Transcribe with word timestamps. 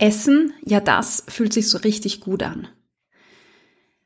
Essen, 0.00 0.52
ja 0.64 0.80
das 0.80 1.24
fühlt 1.28 1.52
sich 1.52 1.68
so 1.68 1.78
richtig 1.78 2.20
gut 2.20 2.42
an. 2.42 2.68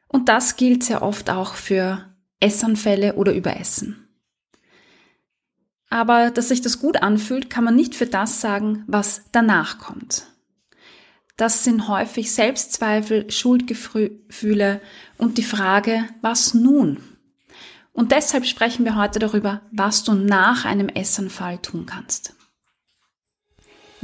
Und 0.09 0.29
das 0.29 0.57
gilt 0.57 0.85
sehr 0.85 1.03
oft 1.03 1.31
auch 1.31 1.55
für 1.55 2.15
Essanfälle 2.41 3.15
oder 3.15 3.33
Überessen. 3.33 4.09
Aber 5.91 6.31
dass 6.31 6.49
sich 6.49 6.61
das 6.61 6.81
gut 6.81 7.03
anfühlt, 7.03 7.51
kann 7.51 7.65
man 7.65 7.77
nicht 7.77 7.95
für 7.95 8.07
das 8.07 8.41
sagen, 8.41 8.85
was 8.87 9.23
danach 9.33 9.79
kommt. 9.79 10.27
Das 11.37 11.65
sind 11.65 11.89
häufig 11.89 12.33
Selbstzweifel, 12.33 13.31
Schuldgefühle 13.31 14.81
und 15.19 15.39
die 15.39 15.43
Frage, 15.43 16.05
was 16.21 16.55
nun? 16.55 16.99
Und 17.93 18.13
deshalb 18.13 18.47
sprechen 18.47 18.85
wir 18.85 18.97
heute 18.97 19.21
darüber, 19.21 19.63
was 19.71 20.03
du 20.05 20.15
nach 20.15 20.65
einem 20.65 20.89
Essanfall 20.89 21.59
tun 21.59 21.87
kannst. 21.87 22.35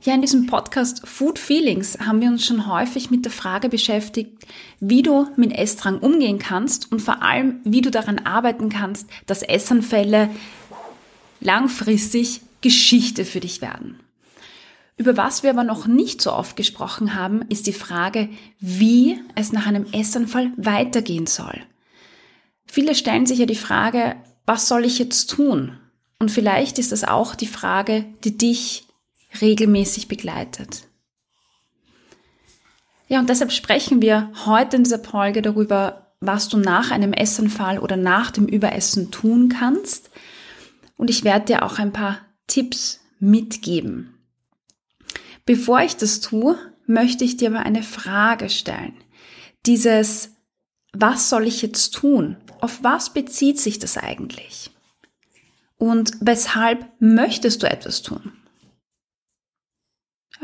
Ja, 0.00 0.14
in 0.14 0.20
diesem 0.20 0.46
Podcast 0.46 1.06
Food 1.08 1.40
Feelings 1.40 1.98
haben 1.98 2.20
wir 2.20 2.28
uns 2.28 2.46
schon 2.46 2.72
häufig 2.72 3.10
mit 3.10 3.24
der 3.24 3.32
Frage 3.32 3.68
beschäftigt, 3.68 4.46
wie 4.78 5.02
du 5.02 5.26
mit 5.36 5.52
Essdrang 5.52 5.98
umgehen 5.98 6.38
kannst 6.38 6.92
und 6.92 7.00
vor 7.00 7.20
allem, 7.20 7.60
wie 7.64 7.80
du 7.80 7.90
daran 7.90 8.20
arbeiten 8.20 8.68
kannst, 8.68 9.08
dass 9.26 9.42
Essanfälle 9.42 10.30
langfristig 11.40 12.42
Geschichte 12.60 13.24
für 13.24 13.40
dich 13.40 13.60
werden. 13.60 13.98
Über 14.96 15.16
was 15.16 15.42
wir 15.42 15.50
aber 15.50 15.64
noch 15.64 15.86
nicht 15.86 16.22
so 16.22 16.32
oft 16.32 16.56
gesprochen 16.56 17.14
haben, 17.16 17.42
ist 17.48 17.66
die 17.66 17.72
Frage, 17.72 18.28
wie 18.60 19.20
es 19.34 19.52
nach 19.52 19.66
einem 19.66 19.86
Essanfall 19.92 20.52
weitergehen 20.56 21.26
soll. 21.26 21.60
Viele 22.66 22.94
stellen 22.94 23.26
sich 23.26 23.40
ja 23.40 23.46
die 23.46 23.54
Frage, 23.56 24.14
was 24.46 24.68
soll 24.68 24.84
ich 24.84 24.98
jetzt 25.00 25.28
tun? 25.30 25.76
Und 26.20 26.30
vielleicht 26.30 26.78
ist 26.78 26.92
das 26.92 27.02
auch 27.02 27.34
die 27.34 27.46
Frage, 27.46 28.04
die 28.24 28.36
dich 28.38 28.87
regelmäßig 29.40 30.08
begleitet. 30.08 30.88
Ja, 33.08 33.20
und 33.20 33.28
deshalb 33.28 33.52
sprechen 33.52 34.02
wir 34.02 34.30
heute 34.44 34.76
in 34.76 34.84
dieser 34.84 34.98
Folge 34.98 35.40
darüber, 35.40 36.12
was 36.20 36.48
du 36.48 36.58
nach 36.58 36.90
einem 36.90 37.12
Essanfall 37.12 37.78
oder 37.78 37.96
nach 37.96 38.30
dem 38.30 38.46
Überessen 38.46 39.10
tun 39.10 39.48
kannst. 39.48 40.10
Und 40.96 41.10
ich 41.10 41.24
werde 41.24 41.46
dir 41.46 41.62
auch 41.62 41.78
ein 41.78 41.92
paar 41.92 42.20
Tipps 42.46 43.00
mitgeben. 43.18 44.14
Bevor 45.46 45.80
ich 45.80 45.96
das 45.96 46.20
tue, 46.20 46.58
möchte 46.86 47.24
ich 47.24 47.36
dir 47.36 47.50
aber 47.50 47.60
eine 47.60 47.82
Frage 47.82 48.50
stellen. 48.50 48.94
Dieses, 49.64 50.32
was 50.92 51.30
soll 51.30 51.46
ich 51.46 51.62
jetzt 51.62 51.94
tun? 51.94 52.36
Auf 52.60 52.82
was 52.82 53.14
bezieht 53.14 53.58
sich 53.58 53.78
das 53.78 53.96
eigentlich? 53.96 54.70
Und 55.76 56.12
weshalb 56.20 56.86
möchtest 56.98 57.62
du 57.62 57.70
etwas 57.70 58.02
tun? 58.02 58.32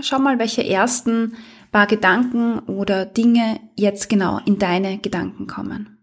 Schau 0.00 0.19
mal, 0.19 0.39
welche 0.39 0.67
ersten 0.67 1.37
paar 1.70 1.87
Gedanken 1.87 2.61
oder 2.61 3.06
Dinge 3.06 3.61
jetzt 3.77 4.09
genau 4.09 4.39
in 4.45 4.59
deine 4.59 4.98
Gedanken 4.98 5.47
kommen. 5.47 5.98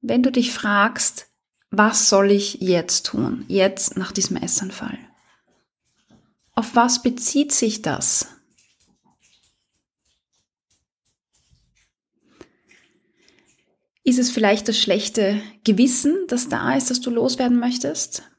Wenn 0.00 0.22
du 0.22 0.32
dich 0.32 0.52
fragst, 0.52 1.28
was 1.70 2.08
soll 2.08 2.30
ich 2.30 2.54
jetzt 2.60 3.06
tun, 3.06 3.44
jetzt 3.48 3.96
nach 3.96 4.12
diesem 4.12 4.36
Essanfall? 4.36 4.98
Auf 6.54 6.76
was 6.76 7.02
bezieht 7.02 7.52
sich 7.52 7.80
das? 7.80 8.26
Ist 14.04 14.18
es 14.18 14.30
vielleicht 14.30 14.68
das 14.68 14.78
schlechte 14.78 15.40
Gewissen, 15.64 16.26
das 16.28 16.48
da 16.48 16.74
ist, 16.74 16.90
das 16.90 17.00
du 17.00 17.10
loswerden 17.10 17.58
möchtest? 17.58 18.31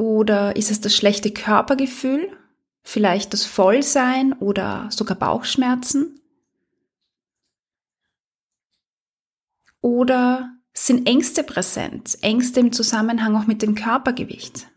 Oder 0.00 0.56
ist 0.56 0.70
es 0.70 0.80
das 0.80 0.96
schlechte 0.96 1.30
Körpergefühl? 1.30 2.34
Vielleicht 2.82 3.34
das 3.34 3.44
Vollsein 3.44 4.32
oder 4.32 4.88
sogar 4.90 5.14
Bauchschmerzen? 5.14 6.18
Oder 9.82 10.54
sind 10.72 11.06
Ängste 11.06 11.44
präsent? 11.44 12.16
Ängste 12.22 12.60
im 12.60 12.72
Zusammenhang 12.72 13.36
auch 13.36 13.46
mit 13.46 13.60
dem 13.60 13.74
Körpergewicht? 13.74 14.68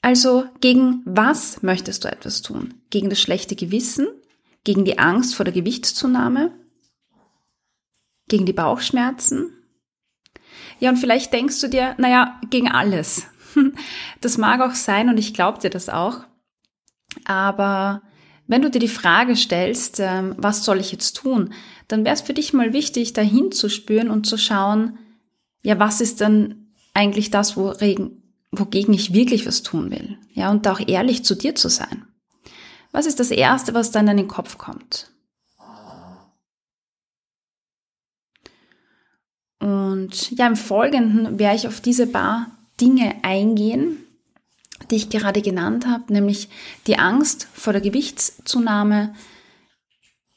Also 0.00 0.46
gegen 0.62 1.02
was 1.04 1.62
möchtest 1.62 2.04
du 2.04 2.08
etwas 2.08 2.40
tun? 2.40 2.80
Gegen 2.88 3.10
das 3.10 3.20
schlechte 3.20 3.56
Gewissen? 3.56 4.06
Gegen 4.64 4.86
die 4.86 4.98
Angst 4.98 5.34
vor 5.34 5.44
der 5.44 5.52
Gewichtszunahme? 5.52 6.58
Gegen 8.26 8.46
die 8.46 8.54
Bauchschmerzen? 8.54 9.52
Ja, 10.78 10.90
und 10.90 10.96
vielleicht 10.96 11.32
denkst 11.32 11.60
du 11.60 11.68
dir, 11.68 11.94
naja, 11.98 12.40
gegen 12.50 12.68
alles. 12.68 13.26
Das 14.20 14.36
mag 14.36 14.60
auch 14.60 14.74
sein 14.74 15.08
und 15.08 15.16
ich 15.16 15.32
glaube 15.32 15.60
dir 15.60 15.70
das 15.70 15.88
auch. 15.88 16.24
Aber 17.24 18.02
wenn 18.46 18.60
du 18.60 18.70
dir 18.70 18.78
die 18.78 18.88
Frage 18.88 19.34
stellst, 19.34 19.98
ähm, 19.98 20.34
was 20.36 20.64
soll 20.64 20.78
ich 20.78 20.92
jetzt 20.92 21.16
tun, 21.16 21.54
dann 21.88 22.04
wäre 22.04 22.14
es 22.14 22.20
für 22.20 22.34
dich 22.34 22.52
mal 22.52 22.72
wichtig, 22.72 23.12
dahin 23.12 23.52
zu 23.52 23.68
spüren 23.68 24.10
und 24.10 24.26
zu 24.26 24.36
schauen, 24.36 24.98
ja, 25.62 25.78
was 25.78 26.00
ist 26.00 26.20
dann 26.20 26.66
eigentlich 26.94 27.30
das, 27.30 27.56
wogegen 27.56 28.22
ich 28.92 29.14
wirklich 29.14 29.46
was 29.46 29.62
tun 29.62 29.90
will? 29.90 30.18
Ja, 30.32 30.50
und 30.50 30.68
auch 30.68 30.80
ehrlich 30.86 31.24
zu 31.24 31.34
dir 31.34 31.54
zu 31.54 31.68
sein. 31.68 32.04
Was 32.92 33.06
ist 33.06 33.20
das 33.20 33.30
Erste, 33.30 33.74
was 33.74 33.90
dann 33.90 34.08
in 34.08 34.16
den 34.16 34.28
Kopf 34.28 34.58
kommt? 34.58 35.10
Und 40.06 40.30
ja, 40.38 40.46
im 40.46 40.54
Folgenden 40.54 41.40
werde 41.40 41.56
ich 41.56 41.66
auf 41.66 41.80
diese 41.80 42.06
paar 42.06 42.46
Dinge 42.80 43.16
eingehen, 43.24 43.96
die 44.88 44.94
ich 44.94 45.08
gerade 45.08 45.42
genannt 45.42 45.84
habe, 45.84 46.12
nämlich 46.12 46.48
die 46.86 46.96
Angst 46.96 47.48
vor 47.52 47.72
der 47.72 47.82
Gewichtszunahme, 47.82 49.14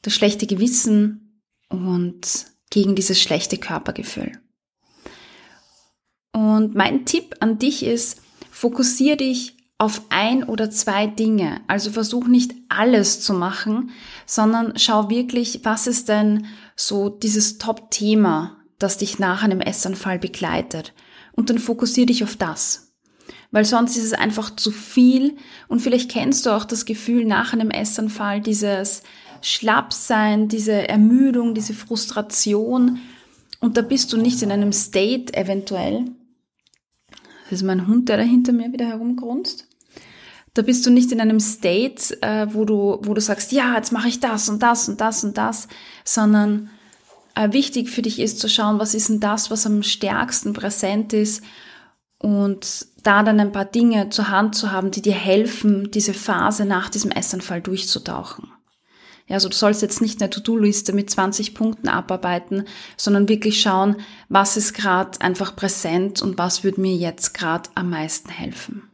das 0.02 0.16
schlechte 0.16 0.48
Gewissen 0.48 1.44
und 1.70 2.48
gegen 2.72 2.96
dieses 2.96 3.22
schlechte 3.22 3.60
Körpergefühl. 3.60 4.32
Und 6.32 6.74
mein 6.74 7.06
Tipp 7.06 7.36
an 7.40 7.60
dich 7.60 7.84
ist, 7.84 8.24
fokussiere 8.50 9.18
dich 9.18 9.56
auf 9.78 10.02
ein 10.10 10.44
oder 10.44 10.72
zwei 10.72 11.06
Dinge. 11.06 11.62
Also 11.68 11.92
versuch 11.92 12.26
nicht 12.26 12.56
alles 12.70 13.22
zu 13.22 13.36
machen, 13.36 13.92
sondern 14.26 14.80
schau 14.80 15.12
wirklich, 15.12 15.60
was 15.64 15.86
ist 15.86 16.10
denn 16.10 16.48
so 16.76 17.10
dieses 17.10 17.60
Top-Thema, 17.60 18.59
das 18.80 18.98
dich 18.98 19.20
nach 19.20 19.44
einem 19.44 19.62
Essanfall 19.62 20.20
begleitet. 20.20 20.94
Und 21.34 21.50
dann 21.50 21.60
fokussier 21.60 22.06
dich 22.06 22.24
auf 22.24 22.36
das. 22.36 22.94
Weil 23.52 23.66
sonst 23.66 23.98
ist 23.98 24.06
es 24.06 24.14
einfach 24.14 24.56
zu 24.56 24.72
viel 24.72 25.38
und 25.68 25.82
vielleicht 25.82 26.12
kennst 26.12 26.46
du 26.46 26.52
auch 26.52 26.66
das 26.66 26.86
Gefühl 26.86 27.26
nach 27.26 27.54
einem 27.54 27.72
Essanfall, 27.72 28.42
dieses 28.42 29.04
Schlappsein, 29.42 30.48
diese 30.48 30.88
Ermüdung, 30.88 31.54
diese 31.54 31.74
Frustration. 31.74 33.00
Und 33.60 33.78
da 33.78 33.82
bist 33.82 34.14
du 34.14 34.18
nicht 34.18 34.42
in 34.42 34.52
einem 34.52 34.72
State 34.72 35.34
eventuell. 35.34 36.06
Das 37.44 37.60
ist 37.60 37.64
mein 37.64 37.88
Hund, 37.88 38.10
der 38.10 38.18
da 38.18 38.24
hinter 38.24 38.54
mir 38.54 38.72
wieder 38.72 38.88
herumgrunzt. 38.88 39.68
Da 40.54 40.62
bist 40.62 40.86
du 40.86 40.92
nicht 40.92 41.12
in 41.12 41.22
einem 41.22 41.40
State, 41.40 42.22
äh, 42.22 42.48
wo 42.54 42.66
du, 42.66 43.00
wo 43.02 43.14
du 43.14 43.22
sagst, 43.22 43.52
ja, 43.52 43.76
jetzt 43.76 43.92
mache 43.92 44.08
ich 44.08 44.20
das 44.20 44.50
und 44.50 44.62
das 44.62 44.90
und 44.90 45.00
das 45.02 45.24
und 45.24 45.38
das, 45.38 45.68
sondern 46.04 46.70
wichtig 47.36 47.90
für 47.90 48.02
dich 48.02 48.20
ist 48.20 48.40
zu 48.40 48.50
schauen, 48.50 48.80
was 48.80 48.94
ist 48.94 49.10
denn 49.10 49.20
das, 49.20 49.50
was 49.50 49.66
am 49.66 49.84
stärksten 49.84 50.54
präsent 50.54 51.14
ist 51.14 51.44
und 52.18 52.88
da 53.04 53.24
dann 53.24 53.40
ein 53.40 53.52
paar 53.52 53.66
Dinge 53.66 54.10
zur 54.10 54.30
Hand 54.30 54.56
zu 54.56 54.72
haben, 54.72 54.92
die 54.92 55.02
dir 55.02 55.14
helfen, 55.14 55.90
diese 55.92 56.14
Phase 56.14 56.66
nach 56.66 56.90
diesem 56.90 57.12
Essanfall 57.12 57.62
durchzutauchen. 57.62 58.52
Ja, 59.28 59.36
also 59.36 59.48
du 59.48 59.56
sollst 59.56 59.84
jetzt 59.84 60.02
nicht 60.02 60.22
eine 60.22 60.32
To-Do-Liste 60.32 60.92
mit 60.92 61.10
20 61.10 61.54
Punkten 61.54 61.88
abarbeiten, 61.88 62.66
sondern 62.98 63.30
wirklich 63.30 63.62
schauen, 63.62 63.98
was 64.28 64.58
ist 64.58 64.74
gerade 64.74 65.22
einfach 65.22 65.56
präsent 65.56 66.22
und 66.22 66.38
was 66.38 66.64
würde 66.64 66.82
mir 66.82 66.96
jetzt 66.96 67.34
gerade 67.36 67.70
am 67.76 67.92
meisten 67.92 68.30
helfen. 68.30 68.90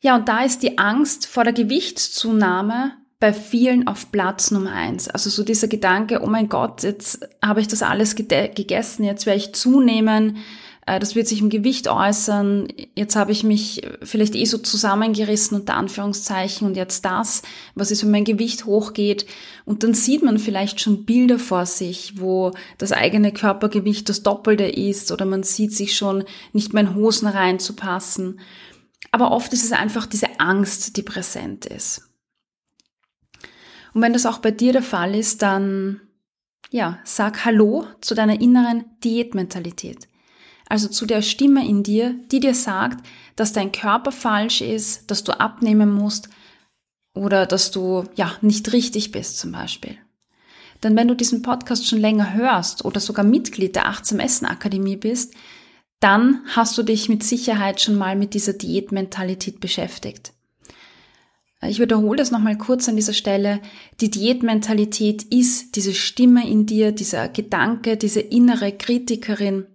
Ja, 0.00 0.16
und 0.16 0.28
da 0.28 0.42
ist 0.42 0.62
die 0.62 0.78
Angst 0.78 1.26
vor 1.26 1.44
der 1.44 1.52
Gewichtszunahme 1.52 2.96
bei 3.22 3.32
vielen 3.32 3.86
auf 3.86 4.10
Platz 4.10 4.50
Nummer 4.50 4.72
eins. 4.72 5.08
Also 5.08 5.30
so 5.30 5.44
dieser 5.44 5.68
Gedanke, 5.68 6.22
oh 6.22 6.26
mein 6.26 6.48
Gott, 6.48 6.82
jetzt 6.82 7.20
habe 7.40 7.60
ich 7.60 7.68
das 7.68 7.82
alles 7.82 8.16
gegessen, 8.16 9.04
jetzt 9.04 9.26
werde 9.26 9.38
ich 9.38 9.54
zunehmen, 9.54 10.38
Äh, 10.86 10.98
das 10.98 11.14
wird 11.14 11.28
sich 11.28 11.40
im 11.40 11.50
Gewicht 11.50 11.88
äußern. 11.88 12.68
Jetzt 12.94 13.16
habe 13.16 13.32
ich 13.32 13.44
mich 13.44 13.82
vielleicht 14.02 14.34
eh 14.34 14.44
so 14.44 14.58
zusammengerissen 14.58 15.58
unter 15.58 15.74
Anführungszeichen 15.74 16.66
und 16.66 16.76
jetzt 16.76 17.04
das. 17.04 17.42
Was 17.74 17.90
ist, 17.90 18.02
wenn 18.02 18.10
mein 18.10 18.24
Gewicht 18.24 18.66
hochgeht? 18.66 19.26
Und 19.64 19.82
dann 19.84 19.94
sieht 19.94 20.22
man 20.22 20.38
vielleicht 20.38 20.80
schon 20.80 21.04
Bilder 21.04 21.38
vor 21.38 21.66
sich, 21.66 22.14
wo 22.20 22.52
das 22.78 22.92
eigene 22.92 23.32
Körpergewicht 23.32 24.08
das 24.08 24.22
Doppelte 24.22 24.64
ist 24.64 25.12
oder 25.12 25.24
man 25.24 25.42
sieht 25.42 25.72
sich 25.72 25.96
schon 25.96 26.24
nicht 26.52 26.72
mehr 26.74 26.82
in 26.82 26.94
Hosen 26.94 27.28
reinzupassen. 27.28 28.40
Aber 29.12 29.30
oft 29.30 29.52
ist 29.52 29.64
es 29.64 29.72
einfach 29.72 30.06
diese 30.06 30.40
Angst, 30.40 30.96
die 30.96 31.02
präsent 31.02 31.66
ist. 31.66 32.11
Und 33.94 34.02
wenn 34.02 34.12
das 34.12 34.26
auch 34.26 34.38
bei 34.38 34.50
dir 34.50 34.72
der 34.72 34.82
Fall 34.82 35.14
ist, 35.14 35.42
dann 35.42 36.00
ja, 36.70 36.98
sag 37.04 37.44
Hallo 37.44 37.86
zu 38.00 38.14
deiner 38.14 38.40
inneren 38.40 38.84
Diätmentalität. 39.04 40.08
Also 40.68 40.88
zu 40.88 41.04
der 41.04 41.20
Stimme 41.20 41.68
in 41.68 41.82
dir, 41.82 42.14
die 42.30 42.40
dir 42.40 42.54
sagt, 42.54 43.06
dass 43.36 43.52
dein 43.52 43.72
Körper 43.72 44.10
falsch 44.10 44.62
ist, 44.62 45.10
dass 45.10 45.22
du 45.22 45.38
abnehmen 45.38 45.92
musst 45.92 46.30
oder 47.14 47.44
dass 47.44 47.70
du 47.70 48.04
ja 48.14 48.32
nicht 48.40 48.72
richtig 48.72 49.12
bist 49.12 49.38
zum 49.38 49.52
Beispiel. 49.52 49.98
Denn 50.82 50.96
wenn 50.96 51.08
du 51.08 51.14
diesen 51.14 51.42
Podcast 51.42 51.86
schon 51.86 52.00
länger 52.00 52.32
hörst 52.32 52.84
oder 52.84 53.00
sogar 53.00 53.24
Mitglied 53.24 53.76
der 53.76 53.86
Achtsam 53.86 54.18
Essen 54.18 54.46
Akademie 54.46 54.96
bist, 54.96 55.34
dann 56.00 56.40
hast 56.48 56.76
du 56.76 56.82
dich 56.82 57.08
mit 57.08 57.22
Sicherheit 57.22 57.80
schon 57.80 57.96
mal 57.96 58.16
mit 58.16 58.34
dieser 58.34 58.54
Diätmentalität 58.54 59.60
beschäftigt. 59.60 60.32
Ich 61.64 61.78
wiederhole 61.78 62.16
das 62.16 62.32
nochmal 62.32 62.58
kurz 62.58 62.88
an 62.88 62.96
dieser 62.96 63.12
Stelle. 63.12 63.60
Die 64.00 64.10
Diätmentalität 64.10 65.22
ist 65.22 65.76
diese 65.76 65.94
Stimme 65.94 66.48
in 66.48 66.66
dir, 66.66 66.90
dieser 66.90 67.28
Gedanke, 67.28 67.96
diese 67.96 68.20
innere 68.20 68.72
Kritikerin, 68.72 69.66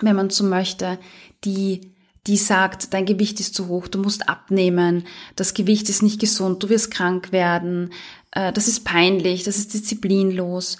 wenn 0.00 0.16
man 0.16 0.30
so 0.30 0.44
möchte, 0.44 0.98
die 1.44 1.92
die 2.26 2.36
sagt, 2.36 2.92
dein 2.92 3.06
Gewicht 3.06 3.38
ist 3.40 3.54
zu 3.54 3.68
hoch, 3.68 3.86
du 3.86 4.00
musst 4.00 4.28
abnehmen, 4.28 5.04
das 5.36 5.54
Gewicht 5.54 5.88
ist 5.88 6.02
nicht 6.02 6.20
gesund, 6.20 6.62
du 6.62 6.68
wirst 6.68 6.90
krank 6.90 7.30
werden, 7.30 7.90
äh, 8.32 8.52
das 8.52 8.68
ist 8.68 8.84
peinlich, 8.84 9.44
das 9.44 9.58
ist 9.58 9.74
disziplinlos. 9.74 10.78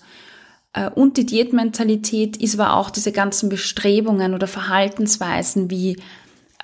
Äh, 0.73 0.91
und 0.91 1.17
die 1.17 1.27
Diätmentalität 1.27 2.37
ist 2.37 2.59
aber 2.59 2.75
auch 2.75 2.91
diese 2.91 3.13
ganzen 3.13 3.49
Bestrebungen 3.49 4.35
oder 4.35 4.49
Verhaltensweisen 4.49 5.71
wie 5.71 5.99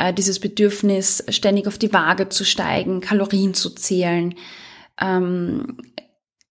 äh, 0.02 0.12
dieses 0.12 0.40
Bedürfnis, 0.40 1.24
ständig 1.28 1.68
auf 1.68 1.78
die 1.78 1.92
Waage 1.92 2.28
zu 2.28 2.44
steigen, 2.44 3.00
Kalorien 3.00 3.54
zu 3.54 3.70
zählen, 3.70 4.34
ähm, 5.00 5.76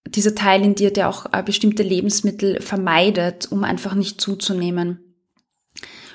dieser 0.08 0.36
Teil 0.36 0.64
in 0.64 0.76
dir, 0.76 0.94
der 0.94 1.10
auch 1.10 1.26
äh, 1.34 1.44
bestimmte 1.44 1.84
Lebensmittel 1.84 2.62
vermeidet, 2.62 3.52
um 3.52 3.66
einfach 3.66 3.94
nicht 3.94 4.22
zuzunehmen. 4.22 5.00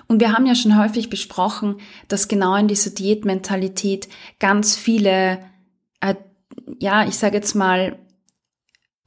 Und 0.06 0.20
wir 0.20 0.32
haben 0.32 0.46
ja 0.46 0.54
schon 0.54 0.78
häufig 0.78 1.10
besprochen, 1.10 1.76
dass 2.08 2.28
genau 2.28 2.54
in 2.54 2.68
dieser 2.68 2.90
Diätmentalität 2.90 4.08
ganz 4.38 4.74
viele, 4.74 5.40
äh, 6.00 6.14
ja, 6.78 7.06
ich 7.06 7.18
sage 7.18 7.36
jetzt 7.36 7.54
mal, 7.54 7.98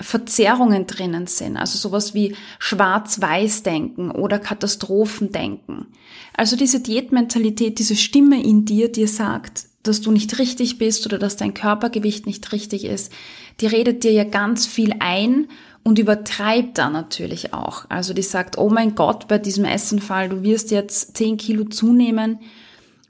Verzerrungen 0.02 0.88
drinnen 0.88 1.28
sind, 1.28 1.58
also 1.58 1.78
sowas 1.78 2.14
wie 2.14 2.36
Schwarz-Weiß-Denken 2.60 4.12
oder 4.12 4.40
Katastrophendenken. 4.40 5.88
Also 6.34 6.56
diese 6.56 6.80
Diätmentalität, 6.80 7.80
diese 7.80 7.98
Stimme 7.98 8.42
in 8.42 8.64
dir, 8.64 8.90
die 8.92 9.08
sagt, 9.08 9.66
dass 9.84 10.02
du 10.02 10.12
nicht 10.12 10.40
richtig 10.40 10.78
bist 10.78 11.06
oder 11.06 11.20
dass 11.20 11.36
dein 11.36 11.54
Körpergewicht 11.54 12.26
nicht 12.26 12.52
richtig 12.54 12.86
ist, 12.86 13.12
die 13.60 13.68
redet 13.68 14.04
dir 14.04 14.12
ja 14.14 14.24
ganz 14.24 14.66
viel 14.66 14.96
ein 15.00 15.48
und 15.84 16.00
übertreibt 16.00 16.78
da 16.78 16.90
natürlich 16.90 17.54
auch. 17.54 17.86
Also 17.90 18.14
die 18.14 18.22
sagt, 18.22 18.58
oh 18.58 18.70
mein 18.70 18.96
Gott, 18.96 19.28
bei 19.28 19.38
diesem 19.38 19.66
Essenfall, 19.66 20.30
du 20.30 20.44
wirst 20.44 20.72
jetzt 20.72 21.18
10 21.18 21.38
Kilo 21.38 21.66
zunehmen. 21.66 22.40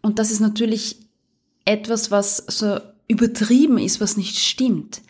Und 0.01 0.17
das 0.17 0.31
ist 0.31 0.39
natürlich 0.39 0.97
etwas, 1.65 2.09
was 2.09 2.37
so 2.47 2.79
übertrieben 3.07 3.77
ist, 3.77 4.01
was 4.01 4.17
nicht 4.17 4.37
stimmt. 4.39 5.01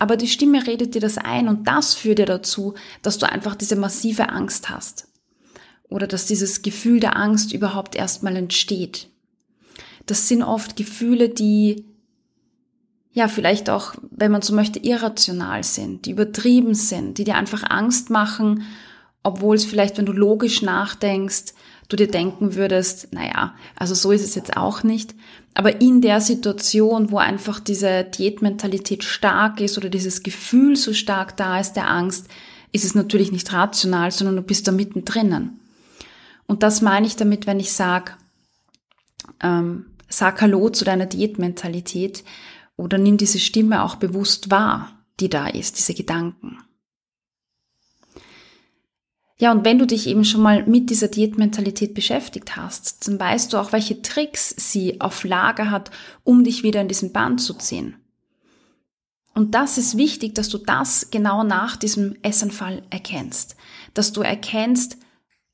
Aber 0.00 0.16
die 0.16 0.28
Stimme 0.28 0.66
redet 0.66 0.94
dir 0.94 1.00
das 1.02 1.18
ein 1.18 1.46
und 1.46 1.68
das 1.68 1.94
führt 1.94 2.18
dir 2.18 2.26
dazu, 2.26 2.72
dass 3.02 3.18
du 3.18 3.30
einfach 3.30 3.54
diese 3.54 3.76
massive 3.76 4.30
Angst 4.30 4.70
hast. 4.70 5.08
Oder 5.90 6.06
dass 6.06 6.24
dieses 6.24 6.62
Gefühl 6.62 7.00
der 7.00 7.18
Angst 7.18 7.52
überhaupt 7.52 7.94
erstmal 7.94 8.34
entsteht. 8.34 9.10
Das 10.06 10.26
sind 10.26 10.42
oft 10.42 10.74
Gefühle, 10.74 11.28
die 11.28 11.84
ja 13.12 13.28
vielleicht 13.28 13.68
auch, 13.68 13.94
wenn 14.10 14.32
man 14.32 14.40
so 14.40 14.54
möchte, 14.54 14.78
irrational 14.78 15.64
sind, 15.64 16.06
die 16.06 16.12
übertrieben 16.12 16.74
sind, 16.74 17.18
die 17.18 17.24
dir 17.24 17.34
einfach 17.34 17.68
Angst 17.68 18.08
machen, 18.08 18.62
obwohl 19.22 19.56
es 19.56 19.66
vielleicht, 19.66 19.98
wenn 19.98 20.06
du 20.06 20.12
logisch 20.12 20.62
nachdenkst, 20.62 21.52
du 21.90 21.96
dir 21.96 22.08
denken 22.08 22.54
würdest, 22.54 23.12
naja, 23.12 23.54
also 23.76 23.94
so 23.94 24.12
ist 24.12 24.24
es 24.24 24.34
jetzt 24.34 24.56
auch 24.56 24.82
nicht. 24.82 25.14
Aber 25.60 25.82
in 25.82 26.00
der 26.00 26.22
Situation, 26.22 27.10
wo 27.10 27.18
einfach 27.18 27.60
diese 27.60 28.02
Diätmentalität 28.04 29.04
stark 29.04 29.60
ist 29.60 29.76
oder 29.76 29.90
dieses 29.90 30.22
Gefühl 30.22 30.74
so 30.74 30.94
stark 30.94 31.36
da 31.36 31.60
ist 31.60 31.74
der 31.74 31.90
Angst, 31.90 32.28
ist 32.72 32.86
es 32.86 32.94
natürlich 32.94 33.30
nicht 33.30 33.52
rational, 33.52 34.10
sondern 34.10 34.36
du 34.36 34.42
bist 34.42 34.66
da 34.66 34.72
mittendrin. 34.72 35.60
Und 36.46 36.62
das 36.62 36.80
meine 36.80 37.06
ich 37.06 37.16
damit, 37.16 37.46
wenn 37.46 37.60
ich 37.60 37.72
sage, 37.72 38.12
ähm, 39.42 39.84
sag 40.08 40.40
Hallo 40.40 40.70
zu 40.70 40.86
deiner 40.86 41.04
Diätmentalität 41.04 42.24
oder 42.78 42.96
nimm 42.96 43.18
diese 43.18 43.38
Stimme 43.38 43.82
auch 43.82 43.96
bewusst 43.96 44.50
wahr, 44.50 44.90
die 45.20 45.28
da 45.28 45.46
ist, 45.46 45.76
diese 45.76 45.92
Gedanken. 45.92 46.56
Ja, 49.40 49.52
und 49.52 49.64
wenn 49.64 49.78
du 49.78 49.86
dich 49.86 50.06
eben 50.06 50.26
schon 50.26 50.42
mal 50.42 50.66
mit 50.66 50.90
dieser 50.90 51.08
Diätmentalität 51.08 51.94
beschäftigt 51.94 52.56
hast, 52.56 53.08
dann 53.08 53.18
weißt 53.18 53.50
du 53.50 53.56
auch, 53.56 53.72
welche 53.72 54.02
Tricks 54.02 54.54
sie 54.58 55.00
auf 55.00 55.24
Lager 55.24 55.70
hat, 55.70 55.90
um 56.24 56.44
dich 56.44 56.62
wieder 56.62 56.82
in 56.82 56.88
diesen 56.88 57.12
Band 57.12 57.40
zu 57.40 57.54
ziehen. 57.54 57.96
Und 59.34 59.54
das 59.54 59.78
ist 59.78 59.96
wichtig, 59.96 60.34
dass 60.34 60.50
du 60.50 60.58
das 60.58 61.08
genau 61.10 61.42
nach 61.42 61.76
diesem 61.76 62.16
Essenfall 62.20 62.82
erkennst. 62.90 63.56
Dass 63.94 64.12
du 64.12 64.20
erkennst, 64.20 64.98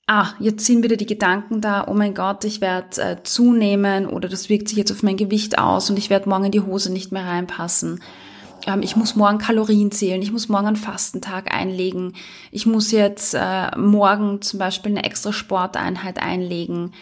ah, 0.08 0.30
jetzt 0.40 0.66
sind 0.66 0.82
wieder 0.82 0.96
die 0.96 1.06
Gedanken 1.06 1.60
da, 1.60 1.86
oh 1.86 1.94
mein 1.94 2.14
Gott, 2.14 2.44
ich 2.44 2.60
werde 2.60 3.00
äh, 3.00 3.22
zunehmen 3.22 4.08
oder 4.08 4.28
das 4.28 4.48
wirkt 4.48 4.68
sich 4.68 4.78
jetzt 4.78 4.90
auf 4.90 5.04
mein 5.04 5.16
Gewicht 5.16 5.58
aus 5.58 5.90
und 5.90 5.96
ich 5.96 6.10
werde 6.10 6.28
morgen 6.28 6.46
in 6.46 6.52
die 6.52 6.60
Hose 6.60 6.92
nicht 6.92 7.12
mehr 7.12 7.24
reinpassen 7.24 8.00
ähm, 8.66 8.82
ich 8.82 8.96
muss 8.96 9.16
morgen 9.16 9.38
Kalorien 9.38 9.90
zählen, 9.90 10.20
ich 10.20 10.32
muss 10.32 10.48
morgen 10.48 10.66
einen 10.66 10.76
Fastentag 10.76 11.52
einlegen, 11.54 12.14
ich 12.50 12.66
muss 12.66 12.90
jetzt 12.90 13.34
äh, 13.34 13.76
morgen 13.76 14.42
zum 14.42 14.58
Beispiel 14.58 14.92
eine 14.92 15.04
extra 15.04 15.32
Sporteinheit 15.32 16.18
einlegen, 16.20 16.92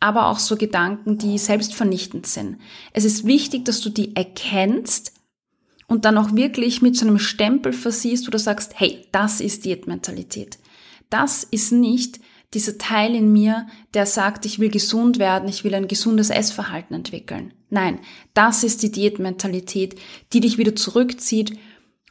aber 0.00 0.26
auch 0.26 0.38
so 0.38 0.56
Gedanken, 0.56 1.16
die 1.16 1.38
selbstvernichtend 1.38 2.26
sind. 2.26 2.58
Es 2.92 3.04
ist 3.04 3.24
wichtig, 3.24 3.64
dass 3.64 3.80
du 3.80 3.88
die 3.88 4.14
erkennst 4.16 5.12
und 5.86 6.04
dann 6.04 6.18
auch 6.18 6.34
wirklich 6.34 6.82
mit 6.82 6.96
so 6.96 7.06
einem 7.06 7.18
Stempel 7.18 7.72
versiehst, 7.72 8.26
wo 8.26 8.30
du 8.30 8.38
sagst, 8.38 8.72
hey, 8.76 9.06
das 9.12 9.40
ist 9.40 9.64
Diätmentalität. 9.64 10.58
Das 11.10 11.44
ist 11.44 11.72
nicht 11.72 12.20
dieser 12.54 12.78
Teil 12.78 13.14
in 13.14 13.32
mir, 13.32 13.66
der 13.94 14.06
sagt, 14.06 14.46
ich 14.46 14.58
will 14.58 14.70
gesund 14.70 15.18
werden, 15.18 15.48
ich 15.48 15.64
will 15.64 15.74
ein 15.74 15.88
gesundes 15.88 16.30
Essverhalten 16.30 16.94
entwickeln. 16.94 17.52
Nein, 17.70 17.98
das 18.32 18.64
ist 18.64 18.82
die 18.82 18.92
Diätmentalität, 18.92 20.00
die 20.32 20.40
dich 20.40 20.58
wieder 20.58 20.76
zurückzieht 20.76 21.58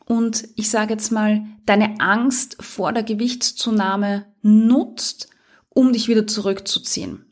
und 0.05 0.47
ich 0.55 0.69
sage 0.69 0.93
jetzt 0.93 1.11
mal, 1.11 1.45
deine 1.65 1.99
Angst 1.99 2.57
vor 2.59 2.91
der 2.91 3.03
Gewichtszunahme 3.03 4.25
nutzt, 4.41 5.29
um 5.69 5.93
dich 5.93 6.07
wieder 6.07 6.27
zurückzuziehen. 6.27 7.25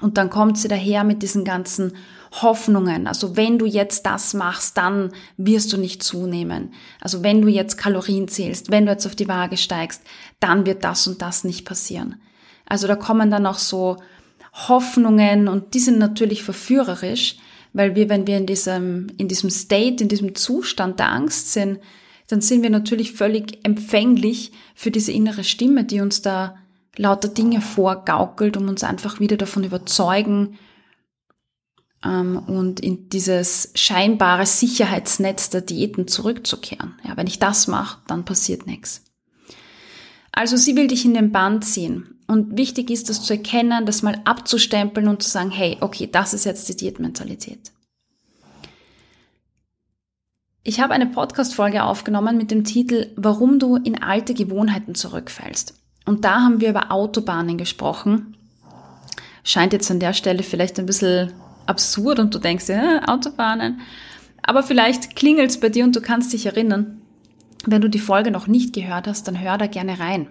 Und 0.00 0.18
dann 0.18 0.30
kommt 0.30 0.58
sie 0.58 0.68
daher 0.68 1.04
mit 1.04 1.22
diesen 1.22 1.44
ganzen 1.44 1.94
Hoffnungen. 2.42 3.06
Also 3.06 3.36
wenn 3.36 3.58
du 3.58 3.64
jetzt 3.64 4.04
das 4.04 4.34
machst, 4.34 4.76
dann 4.76 5.12
wirst 5.38 5.72
du 5.72 5.78
nicht 5.78 6.02
zunehmen. 6.02 6.74
Also 7.00 7.22
wenn 7.22 7.40
du 7.40 7.48
jetzt 7.48 7.78
Kalorien 7.78 8.28
zählst, 8.28 8.70
wenn 8.70 8.84
du 8.84 8.92
jetzt 8.92 9.06
auf 9.06 9.16
die 9.16 9.28
Waage 9.28 9.56
steigst, 9.56 10.02
dann 10.38 10.66
wird 10.66 10.84
das 10.84 11.06
und 11.06 11.22
das 11.22 11.44
nicht 11.44 11.64
passieren. 11.64 12.16
Also 12.66 12.86
da 12.86 12.96
kommen 12.96 13.30
dann 13.30 13.46
auch 13.46 13.58
so 13.58 13.96
Hoffnungen 14.52 15.48
und 15.48 15.74
die 15.74 15.80
sind 15.80 15.98
natürlich 15.98 16.42
verführerisch, 16.42 17.36
weil 17.72 17.94
wir, 17.94 18.08
wenn 18.08 18.26
wir 18.26 18.36
in 18.36 18.46
diesem, 18.46 19.08
in 19.18 19.28
diesem 19.28 19.50
State, 19.50 20.02
in 20.02 20.08
diesem 20.08 20.34
Zustand 20.34 20.98
der 20.98 21.12
Angst 21.12 21.52
sind, 21.52 21.78
dann 22.28 22.40
sind 22.40 22.62
wir 22.62 22.70
natürlich 22.70 23.12
völlig 23.12 23.64
empfänglich 23.64 24.52
für 24.74 24.90
diese 24.90 25.12
innere 25.12 25.44
Stimme, 25.44 25.84
die 25.84 26.00
uns 26.00 26.22
da 26.22 26.56
lauter 26.96 27.28
Dinge 27.28 27.60
vorgaukelt, 27.60 28.56
um 28.56 28.68
uns 28.68 28.82
einfach 28.82 29.20
wieder 29.20 29.36
davon 29.36 29.64
überzeugen 29.64 30.58
ähm, 32.04 32.38
und 32.38 32.80
in 32.80 33.08
dieses 33.10 33.70
scheinbare 33.74 34.46
Sicherheitsnetz 34.46 35.50
der 35.50 35.60
Diäten 35.60 36.08
zurückzukehren. 36.08 36.94
Ja, 37.06 37.16
wenn 37.16 37.26
ich 37.26 37.38
das 37.38 37.68
mache, 37.68 38.00
dann 38.06 38.24
passiert 38.24 38.66
nichts. 38.66 39.04
Also 40.32 40.56
sie 40.56 40.76
will 40.76 40.88
dich 40.88 41.04
in 41.04 41.14
den 41.14 41.32
Bann 41.32 41.62
ziehen. 41.62 42.15
Und 42.26 42.56
wichtig 42.56 42.90
ist, 42.90 43.08
das 43.08 43.22
zu 43.22 43.34
erkennen, 43.34 43.86
das 43.86 44.02
mal 44.02 44.20
abzustempeln 44.24 45.08
und 45.08 45.22
zu 45.22 45.30
sagen, 45.30 45.50
hey, 45.50 45.76
okay, 45.80 46.08
das 46.10 46.34
ist 46.34 46.44
jetzt 46.44 46.68
die 46.68 46.76
Diätmentalität. 46.76 47.72
Ich 50.64 50.80
habe 50.80 50.94
eine 50.94 51.06
Podcast-Folge 51.06 51.84
aufgenommen 51.84 52.36
mit 52.36 52.50
dem 52.50 52.64
Titel 52.64 53.12
Warum 53.14 53.60
du 53.60 53.76
in 53.76 54.02
alte 54.02 54.34
Gewohnheiten 54.34 54.96
zurückfällst. 54.96 55.74
Und 56.04 56.24
da 56.24 56.40
haben 56.40 56.60
wir 56.60 56.70
über 56.70 56.90
Autobahnen 56.90 57.56
gesprochen. 57.56 58.36
scheint 59.44 59.72
jetzt 59.72 59.90
an 59.92 60.00
der 60.00 60.12
Stelle 60.12 60.42
vielleicht 60.42 60.80
ein 60.80 60.86
bisschen 60.86 61.32
absurd 61.66 62.18
und 62.18 62.34
du 62.34 62.40
denkst, 62.40 62.68
ja, 62.68 63.06
Autobahnen. 63.06 63.80
Aber 64.42 64.64
vielleicht 64.64 65.14
klingelt's 65.14 65.60
bei 65.60 65.68
dir 65.68 65.84
und 65.84 65.94
du 65.94 66.00
kannst 66.00 66.32
dich 66.32 66.46
erinnern. 66.46 67.00
Wenn 67.64 67.82
du 67.82 67.88
die 67.88 68.00
Folge 68.00 68.32
noch 68.32 68.48
nicht 68.48 68.74
gehört 68.74 69.06
hast, 69.06 69.28
dann 69.28 69.40
hör 69.40 69.58
da 69.58 69.68
gerne 69.68 70.00
rein. 70.00 70.28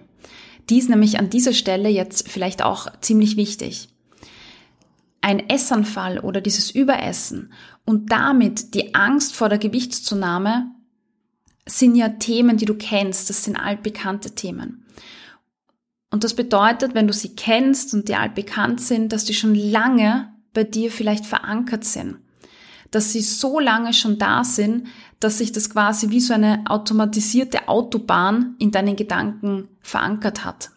Die 0.68 0.78
ist 0.78 0.88
nämlich 0.88 1.18
an 1.18 1.30
dieser 1.30 1.52
Stelle 1.52 1.88
jetzt 1.88 2.28
vielleicht 2.28 2.62
auch 2.62 2.88
ziemlich 3.00 3.36
wichtig. 3.36 3.88
Ein 5.20 5.48
Essanfall 5.48 6.18
oder 6.18 6.40
dieses 6.40 6.70
Überessen 6.70 7.52
und 7.84 8.12
damit 8.12 8.74
die 8.74 8.94
Angst 8.94 9.34
vor 9.34 9.48
der 9.48 9.58
Gewichtszunahme 9.58 10.70
sind 11.68 11.96
ja 11.96 12.08
Themen, 12.08 12.56
die 12.56 12.64
du 12.64 12.74
kennst. 12.74 13.28
Das 13.28 13.44
sind 13.44 13.56
altbekannte 13.56 14.34
Themen. 14.34 14.86
Und 16.10 16.22
das 16.24 16.34
bedeutet, 16.34 16.94
wenn 16.94 17.08
du 17.08 17.12
sie 17.12 17.34
kennst 17.34 17.92
und 17.92 18.08
die 18.08 18.14
altbekannt 18.14 18.80
sind, 18.80 19.12
dass 19.12 19.24
die 19.24 19.34
schon 19.34 19.54
lange 19.54 20.32
bei 20.52 20.64
dir 20.64 20.90
vielleicht 20.90 21.26
verankert 21.26 21.84
sind. 21.84 22.18
Dass 22.96 23.12
sie 23.12 23.20
so 23.20 23.60
lange 23.60 23.92
schon 23.92 24.16
da 24.16 24.42
sind, 24.42 24.86
dass 25.20 25.36
sich 25.36 25.52
das 25.52 25.68
quasi 25.68 26.08
wie 26.08 26.20
so 26.22 26.32
eine 26.32 26.64
automatisierte 26.66 27.68
Autobahn 27.68 28.54
in 28.58 28.70
deinen 28.70 28.96
Gedanken 28.96 29.68
verankert 29.82 30.46
hat. 30.46 30.70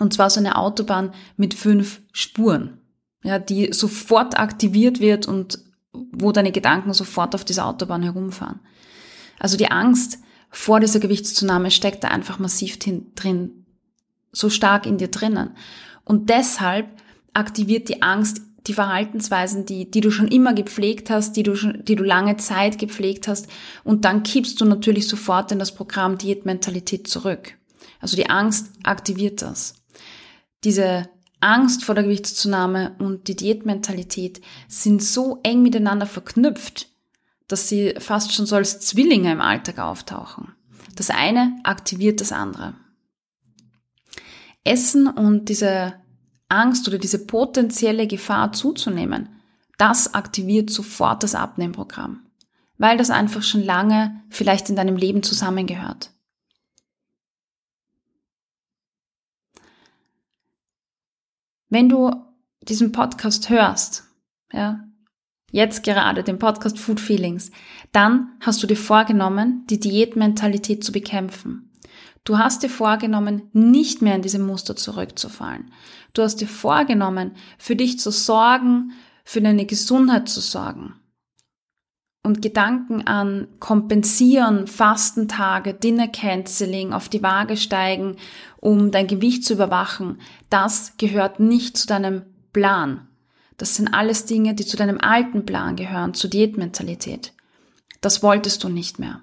Und 0.00 0.12
zwar 0.12 0.30
so 0.30 0.40
eine 0.40 0.56
Autobahn 0.56 1.14
mit 1.36 1.54
fünf 1.54 2.00
Spuren, 2.10 2.80
ja, 3.22 3.38
die 3.38 3.72
sofort 3.72 4.36
aktiviert 4.36 4.98
wird 4.98 5.28
und 5.28 5.60
wo 5.92 6.32
deine 6.32 6.50
Gedanken 6.50 6.92
sofort 6.92 7.36
auf 7.36 7.44
dieser 7.44 7.68
Autobahn 7.68 8.02
herumfahren. 8.02 8.58
Also 9.38 9.56
die 9.56 9.70
Angst 9.70 10.18
vor 10.50 10.80
dieser 10.80 10.98
Gewichtszunahme 10.98 11.70
steckt 11.70 12.02
da 12.02 12.08
einfach 12.08 12.40
massiv 12.40 12.80
drin, 12.80 13.64
so 14.32 14.50
stark 14.50 14.86
in 14.86 14.98
dir 14.98 15.06
drinnen. 15.06 15.50
Und 16.04 16.30
deshalb 16.30 16.88
aktiviert 17.32 17.88
die 17.88 18.02
Angst 18.02 18.42
die 18.66 18.74
Verhaltensweisen, 18.74 19.66
die, 19.66 19.90
die 19.90 20.00
du 20.00 20.10
schon 20.10 20.28
immer 20.28 20.54
gepflegt 20.54 21.10
hast, 21.10 21.36
die 21.36 21.42
du, 21.42 21.56
schon, 21.56 21.84
die 21.84 21.96
du 21.96 22.04
lange 22.04 22.36
Zeit 22.36 22.78
gepflegt 22.78 23.28
hast. 23.28 23.48
Und 23.84 24.04
dann 24.04 24.22
kippst 24.22 24.60
du 24.60 24.64
natürlich 24.64 25.08
sofort 25.08 25.50
in 25.52 25.58
das 25.58 25.74
Programm 25.74 26.18
Diätmentalität 26.18 27.08
zurück. 27.08 27.54
Also 28.00 28.16
die 28.16 28.30
Angst 28.30 28.70
aktiviert 28.82 29.42
das. 29.42 29.74
Diese 30.64 31.08
Angst 31.40 31.84
vor 31.84 31.94
der 31.94 32.04
Gewichtszunahme 32.04 32.94
und 32.98 33.26
die 33.26 33.36
Diätmentalität 33.36 34.40
sind 34.68 35.02
so 35.02 35.40
eng 35.42 35.62
miteinander 35.62 36.06
verknüpft, 36.06 36.88
dass 37.48 37.68
sie 37.68 37.94
fast 37.98 38.32
schon 38.32 38.46
so 38.46 38.56
als 38.56 38.80
Zwillinge 38.80 39.32
im 39.32 39.40
Alltag 39.40 39.78
auftauchen. 39.78 40.52
Das 40.94 41.10
eine 41.10 41.58
aktiviert 41.64 42.20
das 42.20 42.30
andere. 42.30 42.74
Essen 44.64 45.08
und 45.08 45.48
diese 45.48 45.94
Angst 46.52 46.86
oder 46.86 46.98
diese 46.98 47.26
potenzielle 47.26 48.06
Gefahr 48.06 48.52
zuzunehmen, 48.52 49.28
das 49.78 50.14
aktiviert 50.14 50.70
sofort 50.70 51.22
das 51.22 51.34
Abnehmprogramm, 51.34 52.26
weil 52.78 52.96
das 52.96 53.10
einfach 53.10 53.42
schon 53.42 53.64
lange 53.64 54.22
vielleicht 54.28 54.68
in 54.68 54.76
deinem 54.76 54.96
Leben 54.96 55.22
zusammengehört. 55.22 56.10
Wenn 61.68 61.88
du 61.88 62.12
diesen 62.60 62.92
Podcast 62.92 63.48
hörst, 63.48 64.04
ja, 64.52 64.84
jetzt 65.50 65.82
gerade 65.82 66.22
den 66.22 66.38
Podcast 66.38 66.78
Food 66.78 67.00
Feelings, 67.00 67.50
dann 67.92 68.36
hast 68.40 68.62
du 68.62 68.66
dir 68.66 68.76
vorgenommen, 68.76 69.66
die 69.68 69.80
Diätmentalität 69.80 70.84
zu 70.84 70.92
bekämpfen. 70.92 71.71
Du 72.24 72.38
hast 72.38 72.62
dir 72.62 72.70
vorgenommen, 72.70 73.42
nicht 73.52 74.00
mehr 74.00 74.14
in 74.14 74.22
diese 74.22 74.38
Muster 74.38 74.76
zurückzufallen. 74.76 75.72
Du 76.12 76.22
hast 76.22 76.36
dir 76.36 76.46
vorgenommen, 76.46 77.32
für 77.58 77.74
dich 77.74 77.98
zu 77.98 78.12
sorgen, 78.12 78.92
für 79.24 79.40
deine 79.40 79.66
Gesundheit 79.66 80.28
zu 80.28 80.40
sorgen. 80.40 80.94
Und 82.24 82.40
Gedanken 82.40 83.04
an 83.04 83.48
Kompensieren, 83.58 84.68
Fastentage, 84.68 85.74
Dinner 85.74 86.06
Canceling, 86.06 86.92
auf 86.92 87.08
die 87.08 87.22
Waage 87.22 87.56
steigen, 87.56 88.16
um 88.58 88.92
dein 88.92 89.08
Gewicht 89.08 89.44
zu 89.44 89.54
überwachen, 89.54 90.20
das 90.48 90.96
gehört 90.98 91.40
nicht 91.40 91.76
zu 91.76 91.88
deinem 91.88 92.22
Plan. 92.52 93.08
Das 93.56 93.74
sind 93.74 93.92
alles 93.92 94.24
Dinge, 94.26 94.54
die 94.54 94.64
zu 94.64 94.76
deinem 94.76 95.00
alten 95.00 95.44
Plan 95.44 95.74
gehören, 95.74 96.14
zur 96.14 96.30
Diätmentalität. 96.30 97.32
Das 98.00 98.22
wolltest 98.22 98.62
du 98.62 98.68
nicht 98.68 99.00
mehr. 99.00 99.20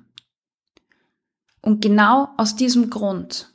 Und 1.61 1.81
genau 1.81 2.29
aus 2.37 2.55
diesem 2.55 2.89
Grund, 2.89 3.53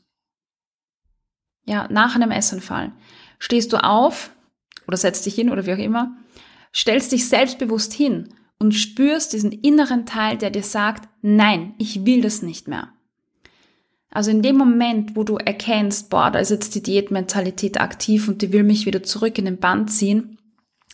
ja, 1.64 1.88
nach 1.90 2.14
einem 2.14 2.30
Essanfall, 2.30 2.92
stehst 3.38 3.72
du 3.72 3.82
auf 3.82 4.30
oder 4.86 4.96
setzt 4.96 5.24
dich 5.26 5.34
hin 5.34 5.50
oder 5.50 5.66
wie 5.66 5.72
auch 5.72 5.78
immer, 5.78 6.16
stellst 6.74 7.12
dich 7.12 7.28
selbstbewusst 7.28 7.92
hin 7.92 8.34
und 8.58 8.72
spürst 8.72 9.32
diesen 9.32 9.52
inneren 9.52 10.06
Teil, 10.06 10.36
der 10.36 10.50
dir 10.50 10.62
sagt, 10.62 11.08
nein, 11.22 11.74
ich 11.78 12.04
will 12.04 12.20
das 12.20 12.42
nicht 12.42 12.68
mehr. 12.68 12.92
Also 14.10 14.30
in 14.30 14.42
dem 14.42 14.56
Moment, 14.56 15.16
wo 15.16 15.24
du 15.24 15.36
erkennst, 15.36 16.08
boah, 16.08 16.30
da 16.30 16.38
ist 16.38 16.50
jetzt 16.50 16.74
die 16.74 16.82
Diätmentalität 16.82 17.80
aktiv 17.80 18.28
und 18.28 18.42
die 18.42 18.52
will 18.52 18.62
mich 18.62 18.86
wieder 18.86 19.02
zurück 19.02 19.38
in 19.38 19.44
den 19.44 19.58
Band 19.58 19.90
ziehen, 19.90 20.38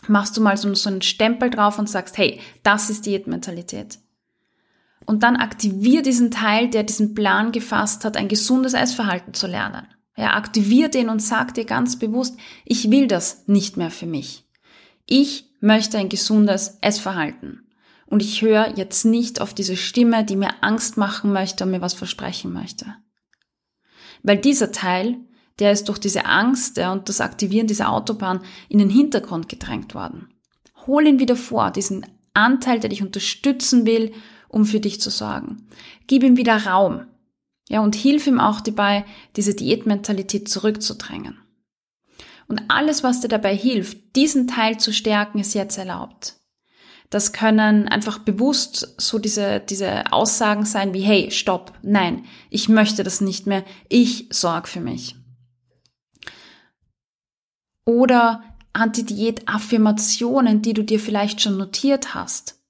machst 0.07 0.35
du 0.35 0.41
mal 0.41 0.57
so, 0.57 0.73
so 0.73 0.89
einen 0.89 1.03
Stempel 1.03 1.51
drauf 1.51 1.77
und 1.77 1.87
sagst, 1.87 2.17
hey, 2.17 2.39
das 2.63 2.89
ist 2.89 3.05
Diätmentalität. 3.05 3.99
Und 5.05 5.23
dann 5.23 5.35
aktivier 5.35 6.01
diesen 6.01 6.31
Teil, 6.31 6.69
der 6.69 6.83
diesen 6.83 7.13
Plan 7.13 7.51
gefasst 7.51 8.05
hat, 8.05 8.17
ein 8.17 8.27
gesundes 8.27 8.73
Essverhalten 8.73 9.33
zu 9.33 9.47
lernen. 9.47 9.87
Ja, 10.15 10.35
aktivier 10.35 10.89
den 10.89 11.09
und 11.09 11.21
sag 11.21 11.53
dir 11.53 11.65
ganz 11.65 11.97
bewusst, 11.97 12.37
ich 12.65 12.91
will 12.91 13.07
das 13.07 13.47
nicht 13.47 13.77
mehr 13.77 13.91
für 13.91 14.05
mich. 14.05 14.45
Ich 15.05 15.49
möchte 15.59 15.97
ein 15.97 16.09
gesundes 16.09 16.77
Essverhalten. 16.81 17.67
Und 18.05 18.21
ich 18.21 18.41
höre 18.41 18.77
jetzt 18.77 19.05
nicht 19.05 19.41
auf 19.41 19.53
diese 19.53 19.77
Stimme, 19.77 20.25
die 20.25 20.35
mir 20.35 20.61
Angst 20.61 20.97
machen 20.97 21.31
möchte 21.31 21.63
und 21.63 21.71
mir 21.71 21.81
was 21.81 21.93
versprechen 21.93 22.51
möchte. 22.51 22.95
Weil 24.21 24.37
dieser 24.37 24.71
Teil 24.71 25.17
der 25.61 25.71
ist 25.71 25.87
durch 25.89 25.99
diese 25.99 26.25
Angst 26.25 26.77
ja, 26.77 26.91
und 26.91 27.07
das 27.07 27.21
Aktivieren 27.21 27.67
dieser 27.67 27.91
Autobahn 27.91 28.41
in 28.67 28.79
den 28.79 28.89
Hintergrund 28.89 29.47
gedrängt 29.47 29.93
worden. 29.93 30.33
Hol 30.87 31.05
ihn 31.05 31.19
wieder 31.19 31.35
vor, 31.35 31.69
diesen 31.69 32.03
Anteil, 32.33 32.79
der 32.79 32.89
dich 32.89 33.03
unterstützen 33.03 33.85
will, 33.85 34.11
um 34.51 34.65
für 34.65 34.79
dich 34.79 35.01
zu 35.01 35.09
sorgen. 35.09 35.67
Gib 36.07 36.23
ihm 36.23 36.37
wieder 36.37 36.65
Raum. 36.65 37.05
Ja, 37.69 37.79
und 37.79 37.95
hilf 37.95 38.27
ihm 38.27 38.39
auch 38.39 38.61
dabei, 38.61 39.05
diese 39.35 39.55
Diätmentalität 39.55 40.49
zurückzudrängen. 40.49 41.37
Und 42.47 42.63
alles, 42.67 43.01
was 43.01 43.21
dir 43.21 43.29
dabei 43.29 43.55
hilft, 43.55 44.15
diesen 44.15 44.47
Teil 44.47 44.77
zu 44.77 44.91
stärken, 44.91 45.39
ist 45.39 45.53
jetzt 45.53 45.77
erlaubt. 45.77 46.35
Das 47.09 47.31
können 47.31 47.87
einfach 47.87 48.19
bewusst 48.19 48.95
so 48.97 49.19
diese, 49.19 49.61
diese 49.61 50.11
Aussagen 50.11 50.65
sein 50.65 50.93
wie, 50.93 51.01
hey, 51.01 51.31
stopp, 51.31 51.73
nein, 51.81 52.25
ich 52.49 52.67
möchte 52.67 53.03
das 53.03 53.21
nicht 53.21 53.47
mehr, 53.47 53.63
ich 53.89 54.27
sorge 54.31 54.67
für 54.67 54.81
mich 54.81 55.15
oder 57.85 58.43
Anti-Diät-Affirmationen, 58.73 60.61
die 60.61 60.73
du 60.73 60.83
dir 60.83 60.99
vielleicht 60.99 61.41
schon 61.41 61.57
notiert 61.57 62.13
hast. 62.13 62.60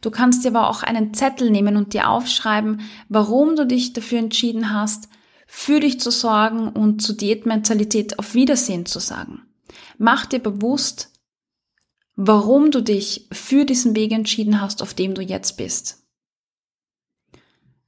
Du 0.00 0.10
kannst 0.10 0.44
dir 0.44 0.48
aber 0.48 0.68
auch 0.68 0.82
einen 0.82 1.14
Zettel 1.14 1.50
nehmen 1.50 1.76
und 1.76 1.92
dir 1.92 2.08
aufschreiben, 2.08 2.80
warum 3.08 3.56
du 3.56 3.66
dich 3.66 3.92
dafür 3.92 4.18
entschieden 4.18 4.72
hast, 4.72 5.08
für 5.46 5.80
dich 5.80 5.98
zu 5.98 6.10
sorgen 6.10 6.68
und 6.68 7.00
zu 7.02 7.14
Diätmentalität 7.14 8.18
auf 8.18 8.34
Wiedersehen 8.34 8.86
zu 8.86 9.00
sagen. 9.00 9.42
Mach 9.96 10.26
dir 10.26 10.40
bewusst, 10.40 11.10
warum 12.14 12.70
du 12.70 12.82
dich 12.82 13.28
für 13.32 13.64
diesen 13.64 13.96
Weg 13.96 14.12
entschieden 14.12 14.60
hast, 14.60 14.82
auf 14.82 14.94
dem 14.94 15.14
du 15.14 15.22
jetzt 15.22 15.56
bist. 15.56 16.04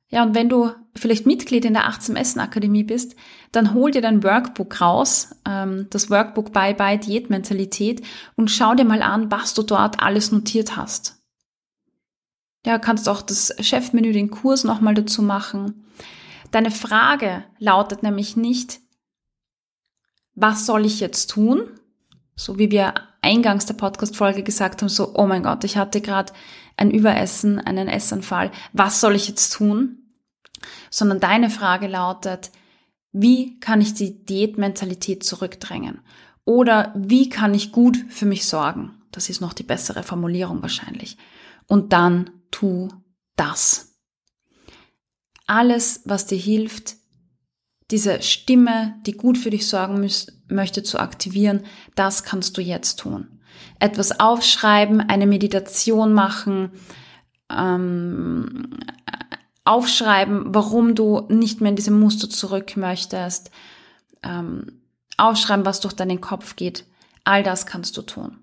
Ja, 0.08 0.24
und 0.24 0.34
wenn 0.34 0.48
du 0.48 0.72
vielleicht 0.96 1.26
Mitglied 1.26 1.64
in 1.64 1.74
der 1.74 1.86
18 1.86 2.16
Essen 2.16 2.40
Akademie 2.40 2.82
bist, 2.82 3.14
dann 3.52 3.74
hol 3.74 3.92
dir 3.92 4.02
dein 4.02 4.24
Workbook 4.24 4.80
raus, 4.80 5.36
ähm, 5.46 5.86
das 5.90 6.10
Workbook 6.10 6.52
Bye 6.52 6.74
Bye 6.74 6.98
Diät 6.98 7.30
Mentalität 7.30 8.02
und 8.36 8.50
schau 8.50 8.74
dir 8.74 8.84
mal 8.84 9.02
an, 9.02 9.30
was 9.30 9.54
du 9.54 9.62
dort 9.62 10.00
alles 10.00 10.32
notiert 10.32 10.76
hast. 10.76 11.19
Ja, 12.64 12.78
kannst 12.78 13.08
auch 13.08 13.22
das 13.22 13.54
Chefmenü, 13.60 14.12
den 14.12 14.30
Kurs 14.30 14.64
nochmal 14.64 14.94
dazu 14.94 15.22
machen. 15.22 15.86
Deine 16.50 16.70
Frage 16.70 17.44
lautet 17.58 18.02
nämlich 18.02 18.36
nicht, 18.36 18.80
was 20.34 20.66
soll 20.66 20.84
ich 20.84 21.00
jetzt 21.00 21.30
tun? 21.30 21.68
So 22.34 22.58
wie 22.58 22.70
wir 22.70 22.94
eingangs 23.22 23.66
der 23.66 23.74
Podcast-Folge 23.74 24.42
gesagt 24.42 24.82
haben, 24.82 24.88
so, 24.88 25.14
oh 25.14 25.26
mein 25.26 25.42
Gott, 25.42 25.64
ich 25.64 25.76
hatte 25.76 26.00
gerade 26.00 26.32
ein 26.76 26.90
Überessen, 26.90 27.58
einen 27.58 27.88
Essanfall. 27.88 28.50
Was 28.72 29.00
soll 29.00 29.14
ich 29.14 29.28
jetzt 29.28 29.52
tun? 29.52 30.00
sondern 30.90 31.20
deine 31.20 31.50
Frage 31.50 31.86
lautet, 31.86 32.50
wie 33.12 33.58
kann 33.60 33.80
ich 33.80 33.94
die 33.94 34.24
Diätmentalität 34.24 35.24
zurückdrängen? 35.24 36.00
Oder 36.44 36.92
wie 36.96 37.28
kann 37.28 37.54
ich 37.54 37.72
gut 37.72 37.96
für 38.08 38.26
mich 38.26 38.46
sorgen? 38.46 38.92
Das 39.12 39.28
ist 39.28 39.40
noch 39.40 39.52
die 39.52 39.62
bessere 39.62 40.02
Formulierung 40.02 40.62
wahrscheinlich. 40.62 41.16
Und 41.66 41.92
dann 41.92 42.30
tu 42.50 42.88
das. 43.36 43.96
Alles, 45.46 46.02
was 46.04 46.26
dir 46.26 46.38
hilft, 46.38 46.96
diese 47.90 48.22
Stimme, 48.22 48.94
die 49.06 49.12
gut 49.12 49.36
für 49.36 49.50
dich 49.50 49.66
sorgen 49.66 50.08
möchte, 50.48 50.82
zu 50.82 50.98
aktivieren, 50.98 51.64
das 51.96 52.22
kannst 52.22 52.56
du 52.56 52.60
jetzt 52.60 53.00
tun. 53.00 53.40
Etwas 53.80 54.20
aufschreiben, 54.20 55.00
eine 55.00 55.26
Meditation 55.26 56.12
machen, 56.12 56.70
ähm, 57.50 58.78
aufschreiben, 59.64 60.54
warum 60.54 60.94
du 60.94 61.26
nicht 61.28 61.60
mehr 61.60 61.70
in 61.70 61.76
diesem 61.76 61.98
Muster 61.98 62.30
zurück 62.30 62.76
möchtest, 62.76 63.50
ähm, 64.22 64.80
aufschreiben, 65.16 65.66
was 65.66 65.80
durch 65.80 65.94
deinen 65.94 66.20
Kopf 66.20 66.56
geht. 66.56 66.84
All 67.24 67.42
das 67.42 67.66
kannst 67.66 67.96
du 67.96 68.02
tun. 68.02 68.39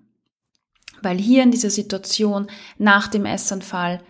Weil 1.02 1.18
hier 1.18 1.42
in 1.42 1.50
dieser 1.50 1.70
Situation 1.70 2.48
nach 2.78 3.08
dem 3.08 3.24
Essanfall 3.24 4.00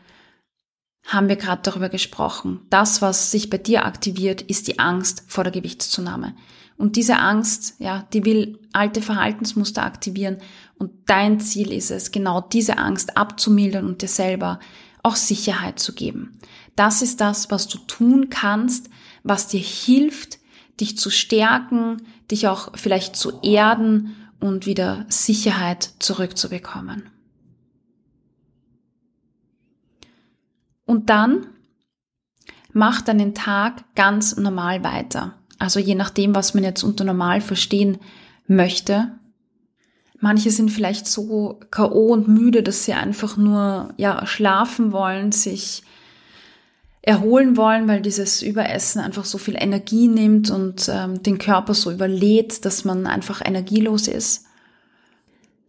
haben 1.07 1.29
wir 1.29 1.37
gerade 1.37 1.63
darüber 1.63 1.89
gesprochen. 1.89 2.61
Das, 2.71 3.01
was 3.01 3.31
sich 3.31 3.49
bei 3.51 3.59
dir 3.59 3.87
aktiviert, 3.87 4.43
ist 4.43 4.69
die 4.69 4.79
Angst 4.79 5.25
vor 5.27 5.43
der 5.43 5.53
Gewichtszunahme. 5.53 6.35
Und 6.77 6.97
diese 6.97 7.17
Angst, 7.17 7.75
ja, 7.79 8.07
die 8.13 8.25
will 8.25 8.61
alte 8.73 9.03
Verhaltensmuster 9.03 9.83
aktivieren. 9.83 10.39
Und 10.79 10.93
dein 11.07 11.41
Ziel 11.41 11.73
ist 11.73 11.91
es, 11.91 12.13
genau 12.13 12.41
diese 12.41 12.79
Angst 12.79 13.17
abzumildern 13.17 13.87
und 13.87 14.03
dir 14.03 14.09
selber 14.09 14.61
auch 15.03 15.17
Sicherheit 15.17 15.79
zu 15.81 15.95
geben. 15.95 16.39
Das 16.77 17.03
ist 17.03 17.21
das, 17.21 17.51
was 17.51 17.67
du 17.67 17.79
tun 17.79 18.31
kannst, 18.31 18.91
was 19.25 19.49
dir 19.49 19.61
hilft, 19.61 20.39
dich 20.81 20.97
zu 20.97 21.11
stärken, 21.11 22.03
dich 22.31 22.47
auch 22.47 22.77
vielleicht 22.77 23.17
zu 23.17 23.41
erden 23.41 24.15
und 24.41 24.67
wieder 24.67 25.07
Sicherheit 25.09 25.91
zurückzubekommen. 25.99 27.11
Und 30.85 31.11
dann 31.11 31.47
mach 32.73 33.03
deinen 33.03 33.35
Tag 33.35 33.85
ganz 33.95 34.37
normal 34.37 34.83
weiter. 34.85 35.35
Also 35.59 35.81
je 35.81 35.95
nachdem, 35.95 36.35
was 36.35 36.55
man 36.55 36.65
jetzt 36.65 36.83
unter 36.83 37.05
normal 37.05 37.41
verstehen 37.41 37.99
möchte. 38.47 39.13
Manche 40.21 40.51
sind 40.51 40.71
vielleicht 40.71 41.07
so 41.07 41.61
KO 41.71 42.13
und 42.13 42.29
müde, 42.29 42.63
dass 42.63 42.85
sie 42.85 42.95
einfach 42.95 43.37
nur, 43.37 43.93
ja, 43.97 44.27
schlafen 44.27 44.93
wollen, 44.93 45.31
sich 45.31 45.83
erholen 47.09 47.57
wollen, 47.57 47.89
weil 47.89 48.03
dieses 48.03 48.43
Überessen 48.43 49.01
einfach 49.01 49.25
so 49.25 49.39
viel 49.39 49.57
Energie 49.59 50.09
nimmt 50.09 50.51
und 50.51 50.91
ähm, 50.93 51.23
den 51.23 51.39
Körper 51.39 51.73
so 51.73 51.91
überlädt, 51.91 52.67
dass 52.67 52.85
man 52.85 53.07
einfach 53.07 53.41
energielos 53.43 54.09
ist. 54.09 54.45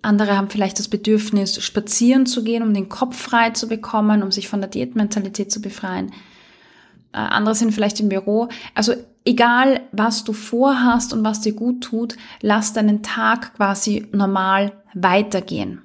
Andere 0.02 0.36
haben 0.36 0.50
vielleicht 0.50 0.80
das 0.80 0.90
Bedürfnis, 0.90 1.64
spazieren 1.64 2.26
zu 2.26 2.44
gehen, 2.44 2.62
um 2.62 2.74
den 2.74 2.90
Kopf 2.90 3.18
frei 3.18 3.52
zu 3.52 3.70
bekommen, 3.70 4.22
um 4.22 4.34
sich 4.34 4.50
von 4.50 4.60
der 4.60 4.70
Diätmentalität 4.70 5.50
zu 5.50 5.62
befreien. 5.62 6.12
Äh, 7.14 7.20
andere 7.20 7.56
sind 7.56 7.72
vielleicht 7.72 8.02
im 8.02 8.10
Büro. 8.10 8.50
Also 8.76 8.94
egal, 9.24 9.80
was 9.94 10.26
du 10.26 10.34
vorhast 10.34 11.14
und 11.14 11.24
was 11.24 11.40
dir 11.40 11.54
gut 11.54 11.86
tut, 11.86 12.18
lass 12.42 12.74
deinen 12.74 13.02
Tag 13.02 13.56
quasi 13.56 14.08
normal 14.12 14.74
weitergehen. 14.94 15.84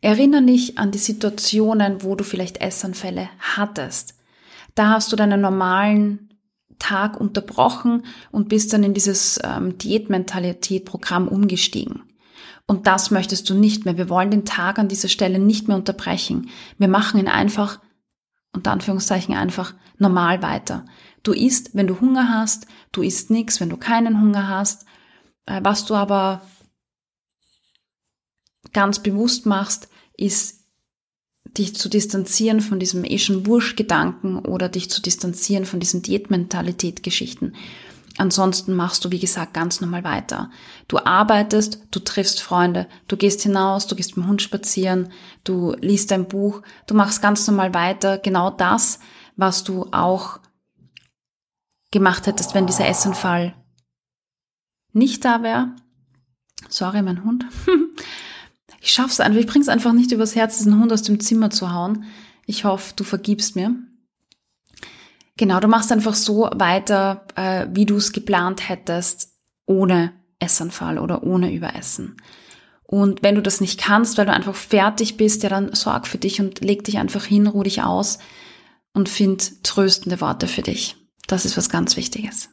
Erinnere 0.00 0.42
dich 0.42 0.78
an 0.78 0.90
die 0.90 0.98
Situationen, 0.98 2.02
wo 2.02 2.14
du 2.14 2.24
vielleicht 2.24 2.60
Essanfälle 2.60 3.28
hattest. 3.38 4.14
Da 4.74 4.90
hast 4.90 5.10
du 5.12 5.16
deinen 5.16 5.40
normalen 5.40 6.26
Tag 6.78 7.18
unterbrochen 7.18 8.04
und 8.30 8.48
bist 8.48 8.72
dann 8.72 8.84
in 8.84 8.94
dieses 8.94 9.40
ähm, 9.42 9.78
Diätmentalität-Programm 9.78 11.28
umgestiegen. 11.28 12.02
Und 12.66 12.86
das 12.86 13.10
möchtest 13.10 13.48
du 13.48 13.54
nicht 13.54 13.84
mehr. 13.84 13.96
Wir 13.96 14.08
wollen 14.08 14.30
den 14.30 14.44
Tag 14.44 14.78
an 14.78 14.88
dieser 14.88 15.08
Stelle 15.08 15.38
nicht 15.38 15.68
mehr 15.68 15.76
unterbrechen. 15.76 16.50
Wir 16.78 16.88
machen 16.88 17.20
ihn 17.20 17.28
einfach, 17.28 17.80
unter 18.52 18.72
Anführungszeichen 18.72 19.34
einfach, 19.34 19.74
normal 19.98 20.42
weiter. 20.42 20.84
Du 21.22 21.32
isst, 21.32 21.74
wenn 21.74 21.86
du 21.86 22.00
Hunger 22.00 22.28
hast, 22.28 22.66
du 22.92 23.02
isst 23.02 23.30
nichts, 23.30 23.60
wenn 23.60 23.70
du 23.70 23.76
keinen 23.76 24.20
Hunger 24.20 24.48
hast. 24.48 24.84
Äh, 25.46 25.60
was 25.62 25.86
du 25.86 25.94
aber 25.94 26.42
ganz 28.76 28.98
bewusst 28.98 29.46
machst, 29.46 29.88
ist 30.18 30.66
dich 31.56 31.74
zu 31.74 31.88
distanzieren 31.88 32.60
von 32.60 32.78
diesem 32.78 33.06
schon 33.18 33.46
Wurscht-Gedanken 33.46 34.38
oder 34.38 34.68
dich 34.68 34.90
zu 34.90 35.00
distanzieren 35.00 35.64
von 35.64 35.80
diesen 35.80 36.02
Diätmentalität-Geschichten. 36.02 37.54
Ansonsten 38.18 38.74
machst 38.74 39.02
du, 39.02 39.10
wie 39.10 39.18
gesagt, 39.18 39.54
ganz 39.54 39.80
normal 39.80 40.04
weiter. 40.04 40.50
Du 40.88 40.98
arbeitest, 40.98 41.86
du 41.90 42.00
triffst 42.00 42.42
Freunde, 42.42 42.86
du 43.08 43.16
gehst 43.16 43.40
hinaus, 43.40 43.86
du 43.86 43.96
gehst 43.96 44.18
mit 44.18 44.26
dem 44.26 44.28
Hund 44.28 44.42
spazieren, 44.42 45.10
du 45.42 45.74
liest 45.80 46.12
ein 46.12 46.28
Buch, 46.28 46.60
du 46.86 46.94
machst 46.94 47.22
ganz 47.22 47.46
normal 47.46 47.72
weiter. 47.72 48.18
Genau 48.18 48.50
das, 48.50 48.98
was 49.36 49.64
du 49.64 49.86
auch 49.90 50.40
gemacht 51.92 52.26
hättest, 52.26 52.54
wenn 52.54 52.66
dieser 52.66 52.86
Essenfall 52.86 53.54
nicht 54.92 55.24
da 55.24 55.42
wäre. 55.42 55.74
Sorry, 56.68 57.00
mein 57.00 57.24
Hund. 57.24 57.46
ich 58.86 58.92
schaff's 58.92 59.18
einfach, 59.18 59.40
ich 59.40 59.48
bring's 59.48 59.68
einfach 59.68 59.92
nicht 59.92 60.12
übers 60.12 60.36
Herz, 60.36 60.58
diesen 60.58 60.78
Hund 60.78 60.92
aus 60.92 61.02
dem 61.02 61.18
Zimmer 61.18 61.50
zu 61.50 61.72
hauen. 61.72 62.04
Ich 62.46 62.62
hoffe, 62.64 62.92
du 62.94 63.02
vergibst 63.02 63.56
mir. 63.56 63.74
Genau, 65.36 65.58
du 65.58 65.66
machst 65.66 65.90
einfach 65.90 66.14
so 66.14 66.48
weiter, 66.54 67.26
äh, 67.34 67.66
wie 67.72 67.84
du 67.84 67.96
es 67.96 68.12
geplant 68.12 68.68
hättest, 68.68 69.32
ohne 69.66 70.12
Essanfall 70.38 71.00
oder 71.00 71.24
ohne 71.24 71.52
Überessen. 71.52 72.16
Und 72.84 73.24
wenn 73.24 73.34
du 73.34 73.42
das 73.42 73.60
nicht 73.60 73.80
kannst, 73.80 74.18
weil 74.18 74.26
du 74.26 74.32
einfach 74.32 74.54
fertig 74.54 75.16
bist, 75.16 75.42
ja, 75.42 75.48
dann 75.48 75.74
sorg 75.74 76.06
für 76.06 76.18
dich 76.18 76.40
und 76.40 76.64
leg 76.64 76.84
dich 76.84 76.98
einfach 76.98 77.24
hin, 77.24 77.48
ruh 77.48 77.64
dich 77.64 77.82
aus 77.82 78.20
und 78.94 79.08
find 79.08 79.64
tröstende 79.64 80.20
Worte 80.20 80.46
für 80.46 80.62
dich. 80.62 80.94
Das 81.26 81.44
ist 81.44 81.56
was 81.56 81.70
ganz 81.70 81.96
Wichtiges. 81.96 82.50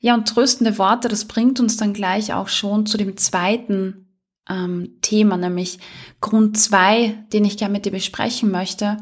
Ja, 0.00 0.14
und 0.14 0.26
tröstende 0.26 0.78
Worte, 0.78 1.08
das 1.08 1.26
bringt 1.26 1.60
uns 1.60 1.76
dann 1.76 1.92
gleich 1.92 2.32
auch 2.32 2.48
schon 2.48 2.86
zu 2.86 2.96
dem 2.96 3.18
zweiten 3.18 4.18
ähm, 4.48 4.98
Thema, 5.02 5.36
nämlich 5.36 5.78
Grund 6.20 6.58
zwei, 6.58 7.22
den 7.32 7.44
ich 7.44 7.58
gerne 7.58 7.72
mit 7.72 7.84
dir 7.84 7.92
besprechen 7.92 8.50
möchte. 8.50 8.96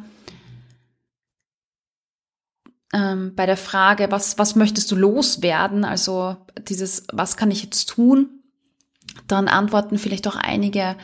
Ähm, 2.92 3.34
bei 3.36 3.46
der 3.46 3.56
Frage, 3.56 4.10
was, 4.10 4.38
was 4.38 4.56
möchtest 4.56 4.90
du 4.90 4.96
loswerden, 4.96 5.84
also 5.84 6.36
dieses, 6.68 7.06
was 7.12 7.36
kann 7.36 7.52
ich 7.52 7.62
jetzt 7.62 7.88
tun, 7.88 8.42
dann 9.28 9.46
antworten 9.46 9.98
vielleicht 9.98 10.26
auch 10.26 10.36
einige, 10.36 10.96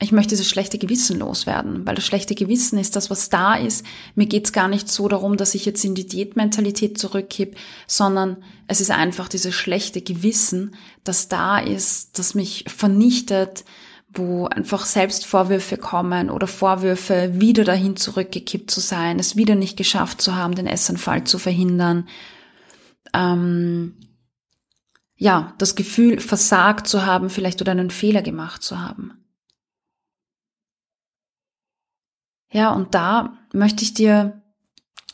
ich 0.00 0.12
möchte 0.12 0.30
dieses 0.30 0.48
schlechte 0.48 0.78
Gewissen 0.78 1.18
loswerden, 1.18 1.84
weil 1.84 1.96
das 1.96 2.06
schlechte 2.06 2.36
Gewissen 2.36 2.78
ist 2.78 2.94
das, 2.94 3.10
was 3.10 3.30
da 3.30 3.54
ist. 3.54 3.84
Mir 4.14 4.26
geht's 4.26 4.52
gar 4.52 4.68
nicht 4.68 4.88
so 4.88 5.08
darum, 5.08 5.36
dass 5.36 5.56
ich 5.56 5.64
jetzt 5.64 5.84
in 5.84 5.96
die 5.96 6.06
Diätmentalität 6.06 6.98
zurückkipp, 6.98 7.56
sondern 7.88 8.36
es 8.68 8.80
ist 8.80 8.92
einfach 8.92 9.28
dieses 9.28 9.56
schlechte 9.56 10.00
Gewissen, 10.00 10.76
das 11.02 11.26
da 11.26 11.58
ist, 11.58 12.16
das 12.18 12.36
mich 12.36 12.64
vernichtet, 12.68 13.64
wo 14.08 14.46
einfach 14.46 14.86
Selbstvorwürfe 14.86 15.76
kommen 15.76 16.30
oder 16.30 16.46
Vorwürfe, 16.46 17.32
wieder 17.34 17.64
dahin 17.64 17.96
zurückgekippt 17.96 18.70
zu 18.70 18.80
sein, 18.80 19.18
es 19.18 19.36
wieder 19.36 19.56
nicht 19.56 19.76
geschafft 19.76 20.22
zu 20.22 20.36
haben, 20.36 20.54
den 20.54 20.68
Essanfall 20.68 21.24
zu 21.24 21.38
verhindern. 21.38 22.08
Ähm, 23.12 23.96
ja, 25.16 25.54
das 25.58 25.74
Gefühl, 25.74 26.20
versagt 26.20 26.86
zu 26.86 27.04
haben, 27.04 27.30
vielleicht 27.30 27.60
oder 27.60 27.72
einen 27.72 27.90
Fehler 27.90 28.22
gemacht 28.22 28.62
zu 28.62 28.80
haben. 28.80 29.24
Ja, 32.50 32.72
und 32.72 32.94
da 32.94 33.36
möchte 33.52 33.82
ich 33.84 33.94
dir, 33.94 34.42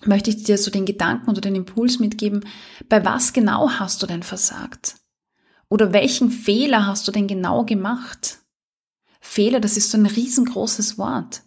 möchte 0.05 0.31
ich 0.31 0.45
dir 0.45 0.59
so 0.59 0.71
den 0.71 0.87
Gedanken 0.87 1.31
oder 1.31 1.41
den 1.41 1.57
Impuls 1.57 1.99
mitgeben, 1.99 2.45
bei 2.89 3.05
was 3.05 3.33
genau 3.33 3.71
hast 3.71 4.03
du 4.03 4.07
denn 4.07 4.23
versagt? 4.23 4.97
Oder 5.69 5.93
welchen 5.93 6.31
Fehler 6.31 6.87
hast 6.87 7.09
du 7.09 7.13
denn 7.13 7.27
genau 7.27 7.65
gemacht? 7.65 8.39
Fehler, 9.21 9.59
das 9.59 9.77
ist 9.77 9.91
so 9.91 9.99
ein 9.99 10.07
riesengroßes 10.07 10.99
Wort. 10.99 11.43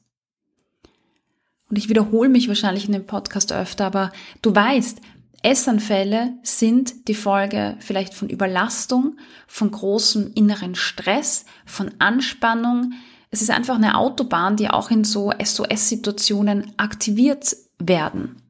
Und 1.69 1.78
ich 1.78 1.89
wiederhole 1.89 2.30
mich 2.30 2.47
wahrscheinlich 2.47 2.86
in 2.86 2.93
dem 2.93 3.06
Podcast 3.06 3.52
öfter, 3.52 3.86
aber 3.86 4.12
du 4.41 4.56
weißt, 4.56 5.00
Essanfälle 5.43 6.34
sind 6.43 7.08
die 7.08 7.13
Folge 7.13 7.78
vielleicht 7.80 8.13
von 8.13 8.30
Überlastung, 8.30 9.17
von 9.47 9.71
großem 9.71 10.32
inneren 10.34 10.76
Stress, 10.76 11.45
von 11.65 11.91
Anspannung. 12.00 12.93
Es 13.29 13.41
ist 13.41 13.49
einfach 13.49 13.75
eine 13.75 13.97
Autobahn, 13.97 14.55
die 14.55 14.69
auch 14.69 14.89
in 14.89 15.03
so 15.03 15.31
SOS-Situationen 15.31 16.73
aktiviert 16.77 17.55
werden. 17.79 18.41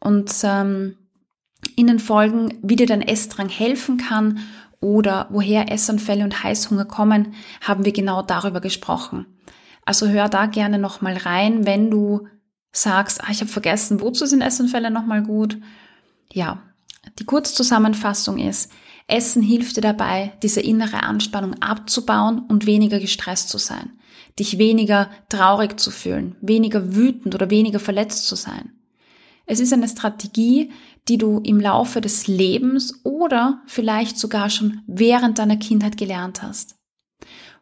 Und 0.00 0.32
ähm, 0.42 0.96
in 1.76 1.86
den 1.86 1.98
Folgen, 1.98 2.58
wie 2.62 2.76
dir 2.76 2.86
dein 2.86 3.02
Essdrang 3.02 3.48
helfen 3.48 3.98
kann 3.98 4.40
oder 4.80 5.26
woher 5.30 5.72
Essanfälle 5.72 6.24
und 6.24 6.42
Heißhunger 6.42 6.84
kommen, 6.84 7.34
haben 7.60 7.84
wir 7.84 7.92
genau 7.92 8.22
darüber 8.22 8.60
gesprochen. 8.60 9.26
Also 9.84 10.08
hör 10.08 10.28
da 10.28 10.46
gerne 10.46 10.78
nochmal 10.78 11.16
rein, 11.16 11.66
wenn 11.66 11.90
du 11.90 12.28
sagst, 12.72 13.22
ah, 13.24 13.30
ich 13.30 13.40
habe 13.40 13.50
vergessen, 13.50 14.00
wozu 14.00 14.26
sind 14.26 14.42
Essanfälle 14.42 14.90
nochmal 14.90 15.22
gut. 15.22 15.58
Ja, 16.32 16.62
die 17.18 17.24
Kurzzusammenfassung 17.24 18.38
ist, 18.38 18.70
Essen 19.08 19.42
hilft 19.42 19.76
dir 19.76 19.80
dabei, 19.80 20.34
diese 20.42 20.60
innere 20.60 21.02
Anspannung 21.02 21.54
abzubauen 21.62 22.40
und 22.40 22.66
weniger 22.66 23.00
gestresst 23.00 23.48
zu 23.48 23.56
sein, 23.56 23.98
dich 24.38 24.58
weniger 24.58 25.10
traurig 25.30 25.80
zu 25.80 25.90
fühlen, 25.90 26.36
weniger 26.42 26.94
wütend 26.94 27.34
oder 27.34 27.48
weniger 27.48 27.80
verletzt 27.80 28.26
zu 28.26 28.36
sein. 28.36 28.72
Es 29.46 29.60
ist 29.60 29.72
eine 29.72 29.88
Strategie, 29.88 30.70
die 31.08 31.16
du 31.16 31.40
im 31.40 31.58
Laufe 31.58 32.02
des 32.02 32.26
Lebens 32.26 33.00
oder 33.02 33.62
vielleicht 33.66 34.18
sogar 34.18 34.50
schon 34.50 34.82
während 34.86 35.38
deiner 35.38 35.56
Kindheit 35.56 35.96
gelernt 35.96 36.42
hast. 36.42 36.76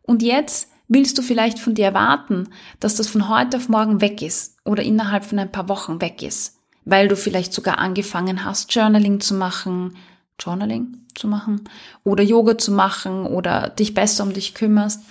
Und 0.03 0.23
jetzt 0.23 0.69
willst 0.89 1.17
du 1.17 1.23
vielleicht 1.23 1.61
von 1.61 1.75
dir 1.75 1.87
erwarten, 1.87 2.49
dass 2.81 2.97
das 2.97 3.07
von 3.07 3.29
heute 3.29 3.59
auf 3.59 3.69
morgen 3.69 4.01
weg 4.01 4.21
ist 4.21 4.57
oder 4.65 4.83
innerhalb 4.83 5.25
von 5.25 5.39
ein 5.39 5.53
paar 5.53 5.69
Wochen 5.69 6.01
weg 6.01 6.25
ist, 6.25 6.59
weil 6.85 7.07
du 7.07 7.15
vielleicht 7.15 7.53
sogar 7.53 7.79
angefangen 7.79 8.45
hast, 8.45 8.75
Journaling 8.75 9.21
zu 9.21 9.35
machen, 9.35 9.97
Journaling 10.41 11.06
zu 11.17 11.29
machen 11.29 11.69
oder 12.05 12.23
Yoga 12.23 12.59
zu 12.59 12.73
machen 12.73 13.27
oder 13.27 13.71
dich 13.71 13.95
besser 13.95 14.23
um 14.25 14.33
dich 14.33 14.55
kümmerst. 14.55 15.03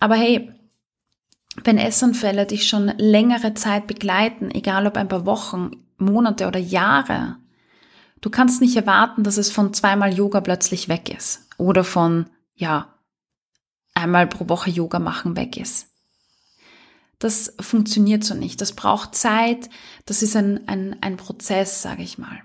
Aber 0.00 0.16
hey, 0.16 0.52
wenn 1.64 1.78
Essanfälle 1.78 2.46
dich 2.46 2.68
schon 2.68 2.92
längere 2.98 3.54
Zeit 3.54 3.86
begleiten, 3.86 4.50
egal 4.50 4.86
ob 4.86 4.96
ein 4.96 5.08
paar 5.08 5.26
Wochen, 5.26 5.70
Monate 5.96 6.46
oder 6.46 6.60
Jahre, 6.60 7.36
du 8.20 8.30
kannst 8.30 8.60
nicht 8.60 8.76
erwarten, 8.76 9.24
dass 9.24 9.36
es 9.36 9.50
von 9.50 9.74
zweimal 9.74 10.12
Yoga 10.12 10.40
plötzlich 10.40 10.88
weg 10.88 11.14
ist 11.14 11.48
oder 11.56 11.82
von, 11.84 12.26
ja, 12.54 12.94
einmal 13.94 14.26
pro 14.26 14.48
Woche 14.48 14.70
Yoga 14.70 14.98
machen 14.98 15.36
weg 15.36 15.56
ist. 15.56 15.88
Das 17.18 17.54
funktioniert 17.58 18.22
so 18.22 18.34
nicht. 18.34 18.60
Das 18.60 18.72
braucht 18.72 19.14
Zeit. 19.16 19.68
Das 20.06 20.22
ist 20.22 20.36
ein, 20.36 20.68
ein, 20.68 20.96
ein 21.00 21.16
Prozess, 21.16 21.82
sage 21.82 22.02
ich 22.02 22.16
mal. 22.16 22.40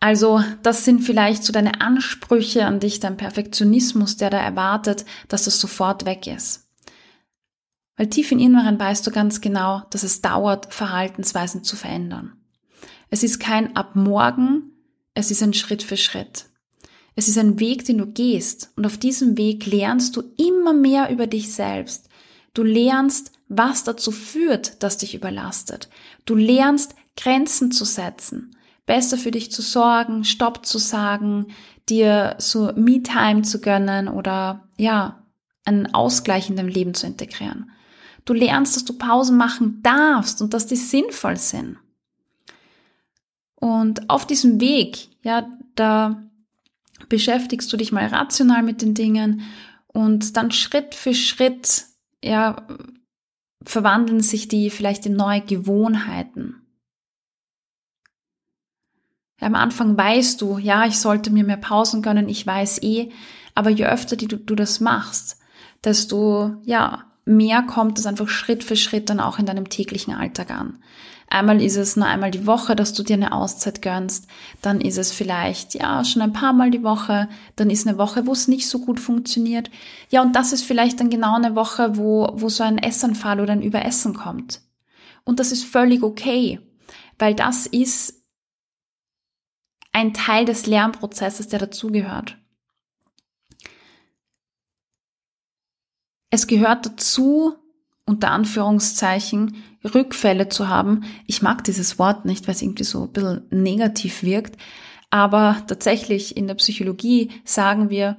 Also 0.00 0.42
das 0.62 0.86
sind 0.86 1.02
vielleicht 1.02 1.44
so 1.44 1.52
deine 1.52 1.82
Ansprüche 1.82 2.64
an 2.64 2.80
dich, 2.80 3.00
dein 3.00 3.18
Perfektionismus, 3.18 4.16
der 4.16 4.30
da 4.30 4.38
erwartet, 4.38 5.04
dass 5.28 5.44
das 5.44 5.60
sofort 5.60 6.06
weg 6.06 6.26
ist. 6.26 6.66
Weil 7.96 8.08
tief 8.08 8.32
im 8.32 8.38
Inneren 8.38 8.80
weißt 8.80 9.06
du 9.06 9.10
ganz 9.10 9.42
genau, 9.42 9.82
dass 9.90 10.02
es 10.02 10.22
dauert, 10.22 10.72
Verhaltensweisen 10.72 11.64
zu 11.64 11.76
verändern. 11.76 12.32
Es 13.10 13.22
ist 13.22 13.40
kein 13.40 13.76
ab 13.76 13.94
morgen, 13.94 14.72
es 15.12 15.30
ist 15.30 15.42
ein 15.42 15.52
Schritt 15.52 15.82
für 15.82 15.98
Schritt. 15.98 16.46
Es 17.14 17.28
ist 17.28 17.36
ein 17.36 17.60
Weg, 17.60 17.84
den 17.84 17.98
du 17.98 18.06
gehst 18.06 18.70
und 18.76 18.86
auf 18.86 18.96
diesem 18.96 19.36
Weg 19.36 19.66
lernst 19.66 20.16
du 20.16 20.22
immer 20.38 20.72
mehr 20.72 21.10
über 21.10 21.26
dich 21.26 21.52
selbst. 21.52 22.08
Du 22.54 22.62
lernst, 22.62 23.32
was 23.48 23.84
dazu 23.84 24.12
führt, 24.12 24.82
dass 24.82 24.96
dich 24.96 25.14
überlastet. 25.14 25.90
Du 26.24 26.34
lernst, 26.34 26.94
Grenzen 27.16 27.70
zu 27.70 27.84
setzen, 27.84 28.56
besser 28.90 29.16
für 29.16 29.30
dich 29.30 29.52
zu 29.52 29.62
sorgen, 29.62 30.24
Stopp 30.24 30.66
zu 30.66 30.78
sagen, 30.78 31.46
dir 31.88 32.34
so 32.38 32.72
Me-Time 32.74 33.42
zu 33.42 33.60
gönnen 33.60 34.08
oder 34.08 34.68
ja, 34.78 35.28
einen 35.64 35.94
Ausgleich 35.94 36.50
in 36.50 36.56
dein 36.56 36.66
Leben 36.66 36.94
zu 36.94 37.06
integrieren. 37.06 37.70
Du 38.24 38.32
lernst, 38.32 38.74
dass 38.74 38.84
du 38.84 38.98
Pausen 38.98 39.36
machen 39.36 39.80
darfst 39.84 40.42
und 40.42 40.54
dass 40.54 40.66
die 40.66 40.74
sinnvoll 40.74 41.36
sind. 41.36 41.78
Und 43.54 44.10
auf 44.10 44.26
diesem 44.26 44.60
Weg, 44.60 45.10
ja, 45.22 45.48
da 45.76 46.28
beschäftigst 47.08 47.72
du 47.72 47.76
dich 47.76 47.92
mal 47.92 48.06
rational 48.06 48.64
mit 48.64 48.82
den 48.82 48.94
Dingen 48.94 49.42
und 49.86 50.36
dann 50.36 50.50
Schritt 50.50 50.96
für 50.96 51.14
Schritt, 51.14 51.84
ja, 52.24 52.66
verwandeln 53.62 54.20
sich 54.20 54.48
die 54.48 54.68
vielleicht 54.68 55.06
in 55.06 55.14
neue 55.14 55.42
Gewohnheiten. 55.42 56.59
Am 59.40 59.54
Anfang 59.54 59.96
weißt 59.96 60.40
du, 60.40 60.58
ja, 60.58 60.86
ich 60.86 60.98
sollte 60.98 61.30
mir 61.30 61.44
mehr 61.44 61.56
Pausen 61.56 62.02
gönnen, 62.02 62.28
ich 62.28 62.46
weiß 62.46 62.82
eh, 62.82 63.10
aber 63.54 63.70
je 63.70 63.86
öfter 63.86 64.16
die, 64.16 64.28
du, 64.28 64.36
du 64.36 64.54
das 64.54 64.80
machst, 64.80 65.38
desto, 65.84 66.54
ja, 66.64 67.04
mehr 67.24 67.62
kommt 67.62 67.98
es 67.98 68.06
einfach 68.06 68.28
Schritt 68.28 68.64
für 68.64 68.76
Schritt 68.76 69.08
dann 69.08 69.20
auch 69.20 69.38
in 69.38 69.46
deinem 69.46 69.68
täglichen 69.68 70.14
Alltag 70.14 70.50
an. 70.50 70.78
Einmal 71.32 71.62
ist 71.62 71.76
es 71.76 71.96
nur 71.96 72.06
einmal 72.06 72.32
die 72.32 72.44
Woche, 72.44 72.74
dass 72.74 72.92
du 72.92 73.04
dir 73.04 73.14
eine 73.14 73.30
Auszeit 73.30 73.82
gönnst. 73.82 74.26
Dann 74.62 74.80
ist 74.80 74.98
es 74.98 75.12
vielleicht, 75.12 75.74
ja, 75.74 76.04
schon 76.04 76.22
ein 76.22 76.32
paar 76.32 76.52
Mal 76.52 76.72
die 76.72 76.82
Woche. 76.82 77.28
Dann 77.54 77.70
ist 77.70 77.86
eine 77.86 77.98
Woche, 77.98 78.26
wo 78.26 78.32
es 78.32 78.48
nicht 78.48 78.68
so 78.68 78.80
gut 78.80 78.98
funktioniert. 78.98 79.70
Ja, 80.10 80.22
und 80.22 80.34
das 80.34 80.52
ist 80.52 80.64
vielleicht 80.64 80.98
dann 80.98 81.08
genau 81.08 81.36
eine 81.36 81.54
Woche, 81.54 81.96
wo, 81.96 82.28
wo 82.34 82.48
so 82.48 82.64
ein 82.64 82.78
Essanfall 82.78 83.38
oder 83.38 83.52
ein 83.52 83.62
Überessen 83.62 84.14
kommt. 84.14 84.60
Und 85.22 85.38
das 85.38 85.52
ist 85.52 85.64
völlig 85.64 86.02
okay, 86.02 86.58
weil 87.16 87.36
das 87.36 87.66
ist 87.68 88.19
ein 89.92 90.14
Teil 90.14 90.44
des 90.44 90.66
Lernprozesses, 90.66 91.48
der 91.48 91.58
dazugehört. 91.58 92.36
Es 96.30 96.46
gehört 96.46 96.86
dazu, 96.86 97.54
unter 98.06 98.30
Anführungszeichen, 98.30 99.62
Rückfälle 99.94 100.48
zu 100.48 100.68
haben. 100.68 101.04
Ich 101.26 101.42
mag 101.42 101.64
dieses 101.64 101.98
Wort 101.98 102.24
nicht, 102.24 102.46
weil 102.46 102.54
es 102.54 102.62
irgendwie 102.62 102.84
so 102.84 103.04
ein 103.04 103.12
bisschen 103.12 103.46
negativ 103.50 104.22
wirkt. 104.22 104.56
Aber 105.10 105.56
tatsächlich 105.66 106.36
in 106.36 106.46
der 106.46 106.54
Psychologie 106.54 107.30
sagen 107.44 107.90
wir, 107.90 108.16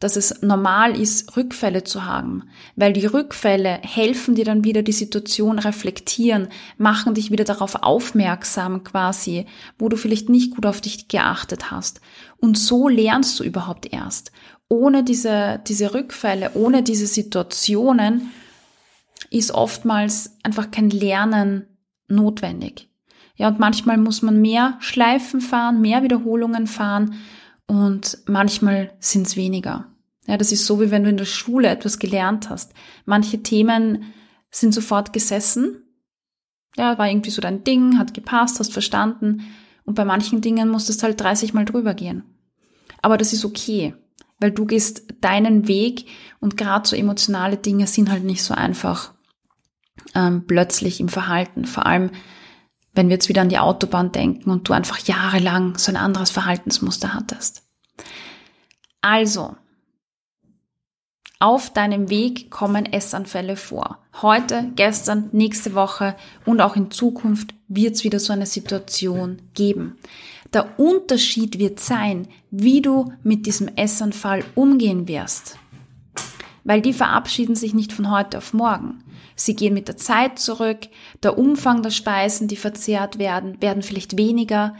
dass 0.00 0.16
es 0.16 0.42
normal 0.42 0.98
ist, 0.98 1.36
Rückfälle 1.36 1.84
zu 1.84 2.04
haben, 2.04 2.44
weil 2.74 2.92
die 2.92 3.06
Rückfälle 3.06 3.78
helfen 3.82 4.34
dir 4.34 4.44
dann 4.44 4.64
wieder 4.64 4.82
die 4.82 4.92
Situation 4.92 5.58
reflektieren, 5.58 6.48
machen 6.78 7.14
dich 7.14 7.30
wieder 7.30 7.44
darauf 7.44 7.82
aufmerksam 7.82 8.82
quasi, 8.82 9.46
wo 9.78 9.88
du 9.88 9.96
vielleicht 9.96 10.28
nicht 10.28 10.54
gut 10.54 10.66
auf 10.66 10.80
dich 10.80 11.08
geachtet 11.08 11.70
hast. 11.70 12.00
Und 12.38 12.58
so 12.58 12.88
lernst 12.88 13.38
du 13.38 13.44
überhaupt 13.44 13.92
erst 13.92 14.32
ohne 14.70 15.02
diese, 15.02 15.60
diese 15.66 15.92
Rückfälle, 15.92 16.52
ohne 16.54 16.82
diese 16.82 17.06
Situationen 17.06 18.30
ist 19.28 19.50
oftmals 19.50 20.36
einfach 20.42 20.70
kein 20.70 20.90
Lernen 20.90 21.66
notwendig. 22.08 22.88
Ja, 23.36 23.48
und 23.48 23.58
manchmal 23.58 23.98
muss 23.98 24.22
man 24.22 24.40
mehr 24.40 24.76
Schleifen 24.80 25.40
fahren, 25.40 25.80
mehr 25.80 26.02
Wiederholungen 26.02 26.66
fahren 26.66 27.14
und 27.70 28.18
manchmal 28.26 28.92
sind 28.98 29.26
es 29.26 29.36
weniger. 29.36 29.86
Ja, 30.26 30.36
das 30.36 30.52
ist 30.52 30.66
so, 30.66 30.80
wie 30.80 30.90
wenn 30.90 31.04
du 31.04 31.10
in 31.10 31.16
der 31.16 31.24
Schule 31.24 31.68
etwas 31.68 31.98
gelernt 31.98 32.50
hast. 32.50 32.72
Manche 33.04 33.42
Themen 33.42 34.12
sind 34.50 34.74
sofort 34.74 35.12
gesessen. 35.12 35.82
Ja, 36.76 36.98
war 36.98 37.08
irgendwie 37.08 37.30
so 37.30 37.40
dein 37.40 37.64
Ding, 37.64 37.98
hat 37.98 38.14
gepasst, 38.14 38.60
hast 38.60 38.72
verstanden. 38.72 39.42
Und 39.84 39.94
bei 39.94 40.04
manchen 40.04 40.40
Dingen 40.40 40.68
musstest 40.68 41.02
du 41.02 41.06
halt 41.06 41.20
30 41.20 41.54
Mal 41.54 41.64
drüber 41.64 41.94
gehen. 41.94 42.24
Aber 43.02 43.16
das 43.16 43.32
ist 43.32 43.44
okay 43.44 43.94
weil 44.40 44.50
du 44.50 44.64
gehst 44.64 45.04
deinen 45.20 45.68
Weg 45.68 46.06
und 46.40 46.56
gerade 46.56 46.88
so 46.88 46.96
emotionale 46.96 47.58
Dinge 47.58 47.86
sind 47.86 48.10
halt 48.10 48.24
nicht 48.24 48.42
so 48.42 48.54
einfach 48.54 49.12
ähm, 50.14 50.46
plötzlich 50.46 50.98
im 50.98 51.08
Verhalten. 51.08 51.66
Vor 51.66 51.86
allem, 51.86 52.10
wenn 52.94 53.08
wir 53.08 53.14
jetzt 53.14 53.28
wieder 53.28 53.42
an 53.42 53.48
die 53.48 53.58
Autobahn 53.58 54.12
denken 54.12 54.50
und 54.50 54.68
du 54.68 54.72
einfach 54.72 54.98
jahrelang 54.98 55.76
so 55.78 55.92
ein 55.92 55.96
anderes 55.96 56.30
Verhaltensmuster 56.30 57.14
hattest. 57.14 57.62
Also, 59.00 59.56
auf 61.38 61.72
deinem 61.72 62.10
Weg 62.10 62.50
kommen 62.50 62.84
Essanfälle 62.84 63.56
vor. 63.56 63.98
Heute, 64.20 64.70
gestern, 64.76 65.30
nächste 65.32 65.74
Woche 65.74 66.14
und 66.44 66.60
auch 66.60 66.76
in 66.76 66.90
Zukunft 66.90 67.54
wird 67.66 67.94
es 67.94 68.04
wieder 68.04 68.20
so 68.20 68.34
eine 68.34 68.44
Situation 68.44 69.40
geben. 69.54 69.96
Der 70.52 70.78
Unterschied 70.78 71.58
wird 71.58 71.80
sein, 71.80 72.28
wie 72.50 72.82
du 72.82 73.12
mit 73.22 73.46
diesem 73.46 73.68
Essanfall 73.76 74.44
umgehen 74.54 75.08
wirst. 75.08 75.56
Weil 76.64 76.82
die 76.82 76.92
verabschieden 76.92 77.54
sich 77.54 77.72
nicht 77.72 77.94
von 77.94 78.10
heute 78.10 78.36
auf 78.36 78.52
morgen. 78.52 79.02
Sie 79.40 79.56
gehen 79.56 79.72
mit 79.72 79.88
der 79.88 79.96
Zeit 79.96 80.38
zurück, 80.38 80.80
der 81.22 81.38
Umfang 81.38 81.82
der 81.82 81.90
Speisen, 81.90 82.46
die 82.46 82.56
verzehrt 82.56 83.18
werden, 83.18 83.60
werden 83.62 83.82
vielleicht 83.82 84.18
weniger. 84.18 84.76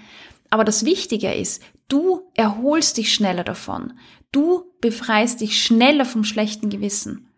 Aber 0.50 0.64
das 0.64 0.84
Wichtige 0.84 1.32
ist, 1.32 1.62
du 1.88 2.30
erholst 2.34 2.98
dich 2.98 3.14
schneller 3.14 3.42
davon. 3.42 3.94
Du 4.32 4.64
befreist 4.82 5.40
dich 5.40 5.64
schneller 5.64 6.04
vom 6.04 6.24
schlechten 6.24 6.68
Gewissen. 6.68 7.30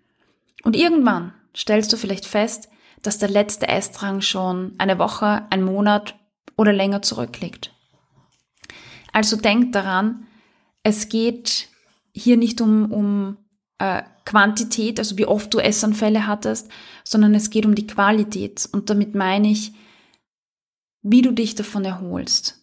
Und 0.65 0.75
irgendwann 0.75 1.33
stellst 1.57 1.93
du 1.93 1.97
vielleicht 1.97 2.27
fest, 2.27 2.69
dass 3.03 3.19
der 3.19 3.29
letzte 3.29 3.69
Essdrang 3.69 4.21
schon 4.21 4.75
eine 4.79 4.99
Woche, 4.99 5.47
ein 5.51 5.63
Monat 5.63 6.17
oder 6.57 6.73
länger 6.73 7.03
zurückliegt. 7.03 7.73
Also 9.13 9.37
denk 9.37 9.71
daran, 9.71 10.27
es 10.83 11.09
geht 11.09 11.69
hier 12.13 12.37
nicht 12.37 12.61
um, 12.61 12.91
um 12.91 13.37
äh, 13.79 14.03
Quantität, 14.25 14.99
also 14.99 15.17
wie 15.19 15.27
oft 15.27 15.53
du 15.53 15.59
Essanfälle 15.59 16.27
hattest, 16.27 16.69
sondern 17.05 17.35
es 17.35 17.51
geht 17.51 17.67
um 17.67 17.75
die 17.75 17.87
Qualität. 17.87 18.69
Und 18.73 18.91
damit 18.91 19.15
meine 19.15 19.51
ich, 19.51 19.73
wie 21.03 21.23
du 21.23 21.33
dich 21.33 21.55
davon 21.55 21.85
erholst. 21.85 22.61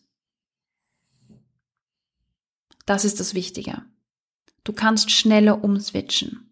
Das 2.86 3.06
ist 3.06 3.20
das 3.20 3.34
Wichtige. 3.34 3.84
Du 4.64 4.74
kannst 4.74 5.12
schneller 5.12 5.64
umswitchen. 5.64 6.46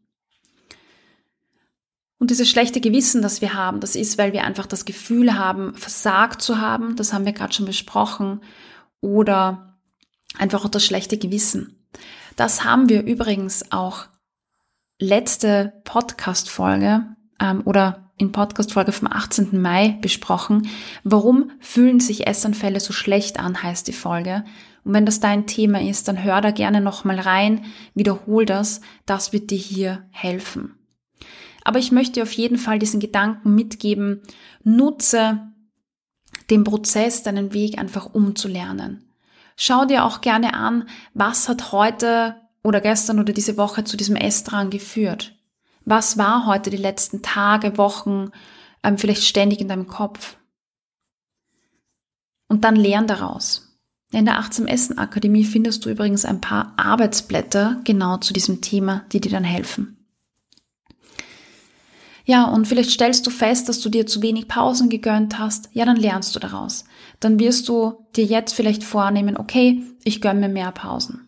Und 2.20 2.32
dieses 2.32 2.50
schlechte 2.50 2.82
Gewissen, 2.82 3.22
das 3.22 3.42
wir 3.42 3.54
haben, 3.54 3.80
das 3.80 3.96
ist, 3.96 4.18
weil 4.18 4.34
wir 4.34 4.44
einfach 4.44 4.66
das 4.66 4.86
Gefühl 4.86 5.38
haben, 5.38 5.76
versagt 5.76 6.42
zu 6.42 6.60
haben, 6.60 6.96
das 6.96 7.14
haben 7.14 7.26
wir 7.26 7.34
gerade 7.34 7.54
schon 7.54 7.68
besprochen, 7.68 8.42
oder 9.02 9.68
Einfach 10.38 10.66
auch 10.66 10.70
das 10.70 10.86
schlechte 10.86 11.18
Gewissen. 11.18 11.88
Das 12.36 12.64
haben 12.64 12.90
wir 12.90 13.04
übrigens 13.04 13.72
auch 13.72 14.06
letzte 15.00 15.74
Podcast-Folge 15.84 17.06
ähm, 17.40 17.62
oder 17.66 18.12
in 18.18 18.32
Podcast-Folge 18.32 18.92
vom 18.92 19.08
18. 19.12 19.62
Mai 19.62 19.98
besprochen. 20.02 20.70
Warum 21.04 21.52
fühlen 21.60 22.00
sich 22.00 22.26
Essanfälle 22.26 22.80
so 22.80 22.94
schlecht 22.94 23.40
an, 23.40 23.62
heißt 23.62 23.88
die 23.88 23.94
Folge. 23.94 24.44
Und 24.84 24.94
wenn 24.94 25.06
das 25.06 25.20
dein 25.20 25.46
Thema 25.46 25.82
ist, 25.82 26.08
dann 26.08 26.24
hör 26.24 26.42
da 26.42 26.52
gerne 26.52 26.82
nochmal 26.82 27.20
rein, 27.20 27.66
wiederhol 27.94 28.46
das, 28.46 28.82
das 29.06 29.34
wird 29.34 29.52
dir 29.52 29.58
hier 29.58 30.06
helfen. 30.12 30.74
Aber 31.64 31.80
ich 31.80 31.92
möchte 31.92 32.24
auf 32.24 32.32
jeden 32.32 32.58
Fall 32.58 32.80
diesen 32.80 33.00
Gedanken 33.00 33.54
mitgeben, 33.54 34.24
nutze 34.64 35.52
den 36.50 36.64
Prozess, 36.64 37.24
deinen 37.24 37.54
Weg 37.54 37.78
einfach 37.78 38.14
umzulernen. 38.14 39.04
Schau 39.58 39.86
dir 39.86 40.06
auch 40.06 40.22
gerne 40.22 40.54
an, 40.54 40.88
was 41.14 41.50
hat 41.50 41.72
heute 41.72 42.36
oder 42.64 42.82
gestern 42.82 43.20
oder 43.20 43.34
diese 43.34 43.58
Woche 43.58 43.84
zu 43.84 43.98
diesem 43.98 44.16
Essdrang 44.16 44.70
geführt. 44.70 45.36
Was 45.86 46.18
war 46.18 46.46
heute 46.46 46.70
die 46.70 46.78
letzten 46.78 47.22
Tage, 47.22 47.78
Wochen, 47.78 48.32
ähm, 48.84 48.98
vielleicht 48.98 49.24
ständig 49.24 49.62
in 49.62 49.68
deinem 49.68 49.88
Kopf? 49.88 50.38
Und 52.50 52.64
dann 52.64 52.76
lern 52.76 53.08
daraus. 53.08 53.68
In 54.12 54.26
der 54.26 54.40
Achtsam 54.40 54.68
Essen 54.68 54.98
Akademie 54.98 55.44
findest 55.44 55.86
du 55.86 55.90
übrigens 55.90 56.24
ein 56.24 56.40
paar 56.40 56.74
Arbeitsblätter 56.78 57.82
genau 57.84 58.18
zu 58.18 58.34
diesem 58.34 58.62
Thema, 58.62 59.06
die 59.12 59.20
dir 59.20 59.32
dann 59.32 59.44
helfen. 59.44 59.98
Ja, 62.24 62.44
und 62.44 62.68
vielleicht 62.68 62.92
stellst 62.92 63.26
du 63.26 63.30
fest, 63.30 63.70
dass 63.70 63.80
du 63.80 63.90
dir 63.90 64.06
zu 64.06 64.22
wenig 64.22 64.50
Pausen 64.50 64.90
gegönnt 64.90 65.40
hast. 65.40 65.70
Ja, 65.72 65.86
dann 65.86 65.96
lernst 65.96 66.36
du 66.36 66.40
daraus. 66.40 66.84
Dann 67.22 67.40
wirst 67.40 67.70
du 67.70 68.06
dir 68.18 68.26
jetzt 68.26 68.54
vielleicht 68.54 68.84
vornehmen, 68.84 69.38
okay, 69.38 69.82
ich 70.04 70.20
gönne 70.20 70.42
mir 70.42 70.50
mehr 70.50 70.74
Pausen. 70.74 71.27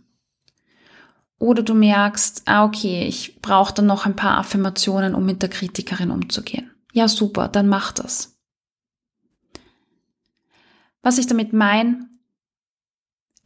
Oder 1.39 1.63
du 1.63 1.73
merkst, 1.73 2.43
ah, 2.45 2.65
okay, 2.65 3.05
ich 3.07 3.41
brauche 3.41 3.73
dann 3.73 3.85
noch 3.85 4.05
ein 4.05 4.15
paar 4.15 4.37
Affirmationen, 4.37 5.15
um 5.15 5.25
mit 5.25 5.41
der 5.41 5.49
Kritikerin 5.49 6.11
umzugehen. 6.11 6.69
Ja, 6.91 7.07
super, 7.07 7.47
dann 7.47 7.69
mach 7.69 7.93
das. 7.93 8.37
Was 11.01 11.17
ich 11.17 11.27
damit 11.27 11.53
meine, 11.53 12.09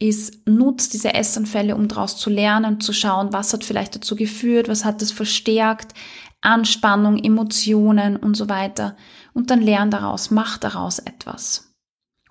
ist, 0.00 0.46
nutzt 0.46 0.92
diese 0.92 1.14
Essanfälle, 1.14 1.76
um 1.76 1.86
daraus 1.86 2.16
zu 2.16 2.30
lernen, 2.30 2.80
zu 2.80 2.92
schauen, 2.92 3.32
was 3.32 3.52
hat 3.52 3.64
vielleicht 3.64 3.94
dazu 3.94 4.16
geführt, 4.16 4.68
was 4.68 4.84
hat 4.84 5.00
es 5.00 5.12
verstärkt, 5.12 5.94
Anspannung, 6.40 7.16
Emotionen 7.16 8.16
und 8.16 8.36
so 8.36 8.48
weiter. 8.48 8.96
Und 9.32 9.50
dann 9.50 9.62
lern 9.62 9.90
daraus, 9.90 10.30
mach 10.30 10.58
daraus 10.58 10.98
etwas. 10.98 11.73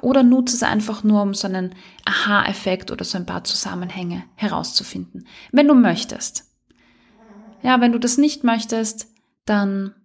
Oder 0.03 0.21
nutze 0.21 0.57
es 0.57 0.63
einfach 0.63 1.05
nur, 1.05 1.21
um 1.21 1.33
so 1.33 1.47
einen 1.47 1.75
Aha-Effekt 2.03 2.91
oder 2.91 3.05
so 3.05 3.17
ein 3.17 3.25
paar 3.25 3.45
Zusammenhänge 3.45 4.25
herauszufinden. 4.35 5.25
Wenn 5.53 5.69
du 5.69 5.75
möchtest. 5.75 6.43
Ja, 7.61 7.79
wenn 7.79 7.93
du 7.93 7.99
das 7.99 8.17
nicht 8.17 8.43
möchtest, 8.43 9.07
dann 9.45 9.95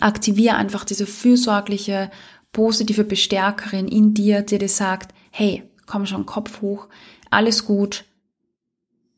aktiviere 0.00 0.56
einfach 0.56 0.84
diese 0.84 1.06
fürsorgliche, 1.06 2.10
positive 2.50 3.04
Bestärkerin 3.04 3.86
in 3.86 4.12
dir, 4.12 4.42
die 4.42 4.58
dir 4.58 4.68
sagt, 4.68 5.14
hey, 5.30 5.62
komm 5.86 6.04
schon, 6.06 6.26
Kopf 6.26 6.60
hoch, 6.60 6.88
alles 7.30 7.64
gut. 7.64 8.04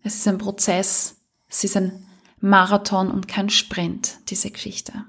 Es 0.03 0.17
ist 0.17 0.29
ein 0.29 0.37
Prozess, 0.37 1.17
es 1.49 1.65
ist 1.65 1.79
ein 1.79 2.05
Marathon 2.41 3.11
und 3.11 3.27
kein 3.27 3.49
Sprint, 3.49 4.19
diese 4.29 4.51
Geschichte. 4.51 5.07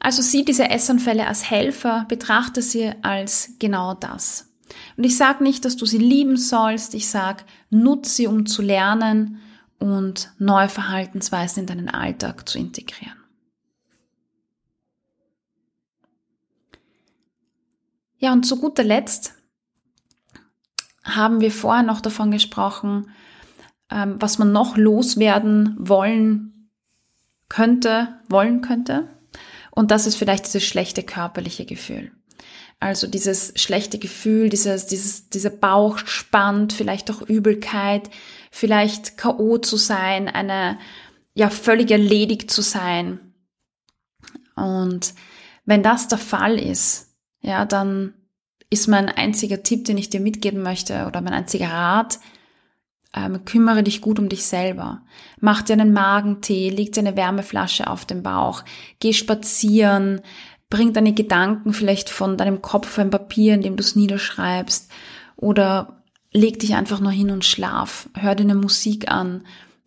Also 0.00 0.22
sieh 0.22 0.44
diese 0.44 0.70
Essanfälle 0.70 1.26
als 1.26 1.50
Helfer, 1.50 2.06
betrachte 2.08 2.62
sie 2.62 2.92
als 3.02 3.54
genau 3.58 3.94
das. 3.94 4.48
Und 4.96 5.04
ich 5.04 5.16
sage 5.16 5.42
nicht, 5.42 5.64
dass 5.64 5.76
du 5.76 5.86
sie 5.86 5.98
lieben 5.98 6.36
sollst, 6.36 6.94
ich 6.94 7.08
sage, 7.08 7.44
nutze 7.70 8.10
sie, 8.10 8.26
um 8.26 8.46
zu 8.46 8.62
lernen 8.62 9.40
und 9.78 10.32
neue 10.38 10.68
Verhaltensweisen 10.68 11.60
in 11.62 11.66
deinen 11.66 11.88
Alltag 11.88 12.48
zu 12.48 12.58
integrieren. 12.58 13.16
Ja, 18.18 18.32
und 18.32 18.44
zu 18.44 18.60
guter 18.60 18.82
Letzt 18.82 19.34
haben 21.04 21.40
wir 21.40 21.52
vorher 21.52 21.84
noch 21.84 22.00
davon 22.00 22.30
gesprochen, 22.30 23.10
ähm, 23.90 24.16
was 24.18 24.38
man 24.38 24.52
noch 24.52 24.76
loswerden 24.76 25.76
wollen 25.78 26.70
könnte, 27.48 28.20
wollen 28.28 28.60
könnte. 28.60 29.08
Und 29.78 29.92
das 29.92 30.08
ist 30.08 30.16
vielleicht 30.16 30.44
dieses 30.44 30.64
schlechte 30.64 31.04
körperliche 31.04 31.64
Gefühl. 31.64 32.10
Also 32.80 33.06
dieses 33.06 33.52
schlechte 33.54 34.00
Gefühl, 34.00 34.48
dieses, 34.48 34.86
dieses, 34.86 35.28
dieser 35.28 35.50
Bauch 35.50 35.98
spannt, 35.98 36.72
vielleicht 36.72 37.08
auch 37.12 37.22
Übelkeit, 37.22 38.10
vielleicht 38.50 39.16
K.O. 39.16 39.58
zu 39.58 39.76
sein, 39.76 40.26
eine, 40.26 40.80
ja, 41.32 41.48
völlig 41.48 41.92
erledigt 41.92 42.50
zu 42.50 42.60
sein. 42.60 43.20
Und 44.56 45.14
wenn 45.64 45.84
das 45.84 46.08
der 46.08 46.18
Fall 46.18 46.58
ist, 46.58 47.14
ja, 47.40 47.64
dann 47.64 48.14
ist 48.70 48.88
mein 48.88 49.08
einziger 49.08 49.62
Tipp, 49.62 49.84
den 49.84 49.96
ich 49.96 50.10
dir 50.10 50.18
mitgeben 50.18 50.60
möchte 50.60 51.06
oder 51.06 51.20
mein 51.20 51.34
einziger 51.34 51.70
Rat, 51.70 52.18
ähm, 53.18 53.44
kümmere 53.44 53.82
dich 53.82 54.00
gut 54.00 54.18
um 54.18 54.28
dich 54.28 54.46
selber. 54.46 55.02
Mach 55.40 55.62
dir 55.62 55.72
einen 55.74 55.92
Magentee, 55.92 56.70
leg 56.70 56.92
dir 56.92 57.00
eine 57.00 57.16
Wärmeflasche 57.16 57.88
auf 57.88 58.04
den 58.04 58.22
Bauch, 58.22 58.64
geh 59.00 59.12
spazieren, 59.12 60.20
bring 60.70 60.92
deine 60.92 61.12
Gedanken 61.12 61.72
vielleicht 61.72 62.10
von 62.10 62.36
deinem 62.36 62.62
Kopf 62.62 62.98
ein 62.98 63.10
Papier, 63.10 63.54
in 63.54 63.62
dem 63.62 63.76
du 63.76 63.82
es 63.82 63.96
niederschreibst 63.96 64.90
oder 65.36 66.02
leg 66.32 66.60
dich 66.60 66.74
einfach 66.74 67.00
nur 67.00 67.12
hin 67.12 67.30
und 67.30 67.44
schlaf. 67.44 68.08
Hör 68.14 68.34
dir 68.34 68.44
eine 68.44 68.54
Musik 68.54 69.10
an, 69.10 69.44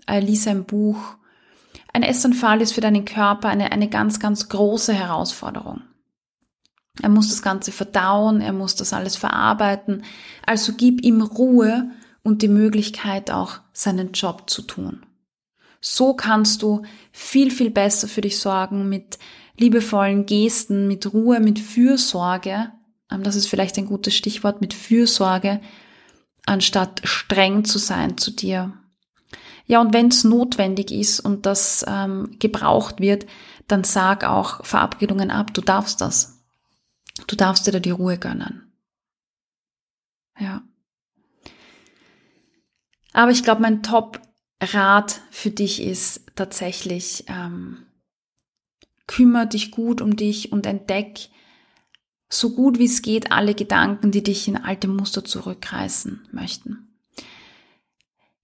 äh, 0.08 0.20
lies 0.20 0.48
ein 0.48 0.65
Buch. 0.65 1.15
Ein 1.94 2.04
Essanfall 2.04 2.62
ist 2.62 2.74
für 2.74 2.82
deinen 2.82 3.06
Körper 3.06 3.50
eine, 3.50 3.72
eine 3.72 3.89
ganz, 3.89 4.20
ganz 4.20 4.50
große 4.50 4.94
Herausforderung. 4.94 5.82
Er 7.02 7.10
muss 7.10 7.30
das 7.30 7.41
Ganze 7.41 7.72
verdauen, 7.72 8.41
er 8.41 8.54
muss 8.54 8.76
das 8.76 8.91
alles 8.94 9.15
verarbeiten. 9.15 10.04
Also 10.46 10.74
gib 10.74 11.04
ihm 11.04 11.22
Ruhe 11.22 11.91
und 12.23 12.41
die 12.41 12.47
Möglichkeit 12.47 13.31
auch 13.31 13.60
seinen 13.73 14.12
Job 14.12 14.49
zu 14.49 14.62
tun. 14.62 15.05
So 15.79 16.13
kannst 16.13 16.62
du 16.62 16.84
viel, 17.12 17.49
viel 17.49 17.71
besser 17.71 18.07
für 18.07 18.21
dich 18.21 18.39
sorgen 18.39 18.88
mit 18.89 19.17
liebevollen 19.57 20.25
Gesten, 20.25 20.88
mit 20.88 21.12
Ruhe, 21.12 21.39
mit 21.39 21.60
Fürsorge. 21.60 22.71
Ähm, 23.12 23.23
das 23.23 23.36
ist 23.36 23.47
vielleicht 23.47 23.77
ein 23.77 23.88
gutes 23.88 24.15
Stichwort 24.15 24.62
mit 24.62 24.73
Fürsorge, 24.73 25.60
anstatt 26.45 27.01
streng 27.03 27.65
zu 27.65 27.79
sein 27.79 28.17
zu 28.17 28.31
dir. 28.31 28.73
Ja, 29.65 29.81
und 29.81 29.93
wenn 29.93 30.10
es 30.10 30.23
notwendig 30.23 30.91
ist 30.91 31.19
und 31.19 31.45
das 31.45 31.86
ähm, 31.88 32.36
gebraucht 32.39 32.99
wird, 32.99 33.25
dann 33.67 33.84
sag 33.84 34.23
auch 34.23 34.65
Verabredungen 34.65 35.31
ab. 35.31 35.53
Du 35.53 35.62
darfst 35.62 36.01
das. 36.01 36.43
Du 37.27 37.36
darfst 37.36 37.67
dir 37.67 37.71
da 37.71 37.79
die 37.79 37.91
Ruhe 37.91 38.17
gönnen. 38.17 38.73
Ja. 40.39 40.63
Aber 43.13 43.32
ich 43.32 43.43
glaube, 43.43 43.62
mein 43.62 43.84
Top-Rat 43.84 45.21
für 45.32 45.50
dich 45.50 45.82
ist 45.82 46.21
tatsächlich, 46.36 47.26
ähm, 47.28 47.86
kümmere 49.08 49.47
dich 49.47 49.71
gut 49.71 50.02
um 50.02 50.15
dich 50.15 50.52
und 50.52 50.65
entdeck 50.65 51.30
so 52.30 52.56
gut 52.56 52.80
wie 52.80 52.86
es 52.86 53.02
geht 53.02 53.32
alle 53.32 53.54
Gedanken, 53.54 54.12
die 54.12 54.24
dich 54.24 54.47
in 54.47 54.56
alte 54.56 54.88
Muster 54.88 55.26
zurückreißen 55.26 56.28
möchten. 56.32 56.88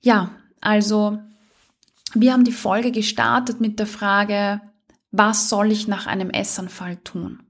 Ja, 0.01 0.31
also 0.59 1.19
wir 2.13 2.33
haben 2.33 2.43
die 2.43 2.51
Folge 2.51 2.91
gestartet 2.91 3.61
mit 3.61 3.79
der 3.79 3.87
Frage, 3.87 4.61
was 5.11 5.49
soll 5.49 5.71
ich 5.71 5.87
nach 5.87 6.05
einem 6.05 6.29
Essanfall 6.29 6.97
tun? 6.97 7.43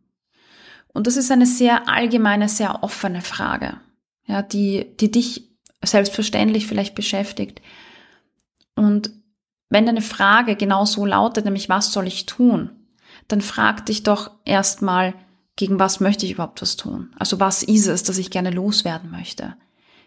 Und 0.93 1.08
das 1.08 1.17
ist 1.17 1.32
eine 1.32 1.45
sehr 1.45 1.89
allgemeine, 1.89 2.49
sehr 2.49 2.84
offene 2.84 3.21
Frage, 3.21 3.80
ja, 4.25 4.41
die, 4.41 4.95
die 4.99 5.12
dich 5.12 5.46
selbstverständlich 5.83 6.67
vielleicht 6.67 6.95
beschäftigt. 6.95 7.61
Und 8.75 9.11
wenn 9.69 9.85
deine 9.85 10.01
Frage 10.01 10.55
genau 10.55 10.85
so 10.85 11.05
lautet, 11.05 11.45
nämlich 11.45 11.69
was 11.69 11.91
soll 11.91 12.07
ich 12.07 12.25
tun, 12.25 12.71
dann 13.27 13.41
frag 13.41 13.85
dich 13.85 14.03
doch 14.03 14.31
erstmal, 14.45 15.13
gegen 15.55 15.79
was 15.79 15.99
möchte 15.99 16.25
ich 16.25 16.33
überhaupt 16.33 16.61
was 16.61 16.77
tun? 16.77 17.13
Also 17.17 17.39
was 17.39 17.63
ist 17.63 17.87
es, 17.87 18.03
das 18.03 18.17
ich 18.17 18.31
gerne 18.31 18.51
loswerden 18.51 19.11
möchte? 19.11 19.55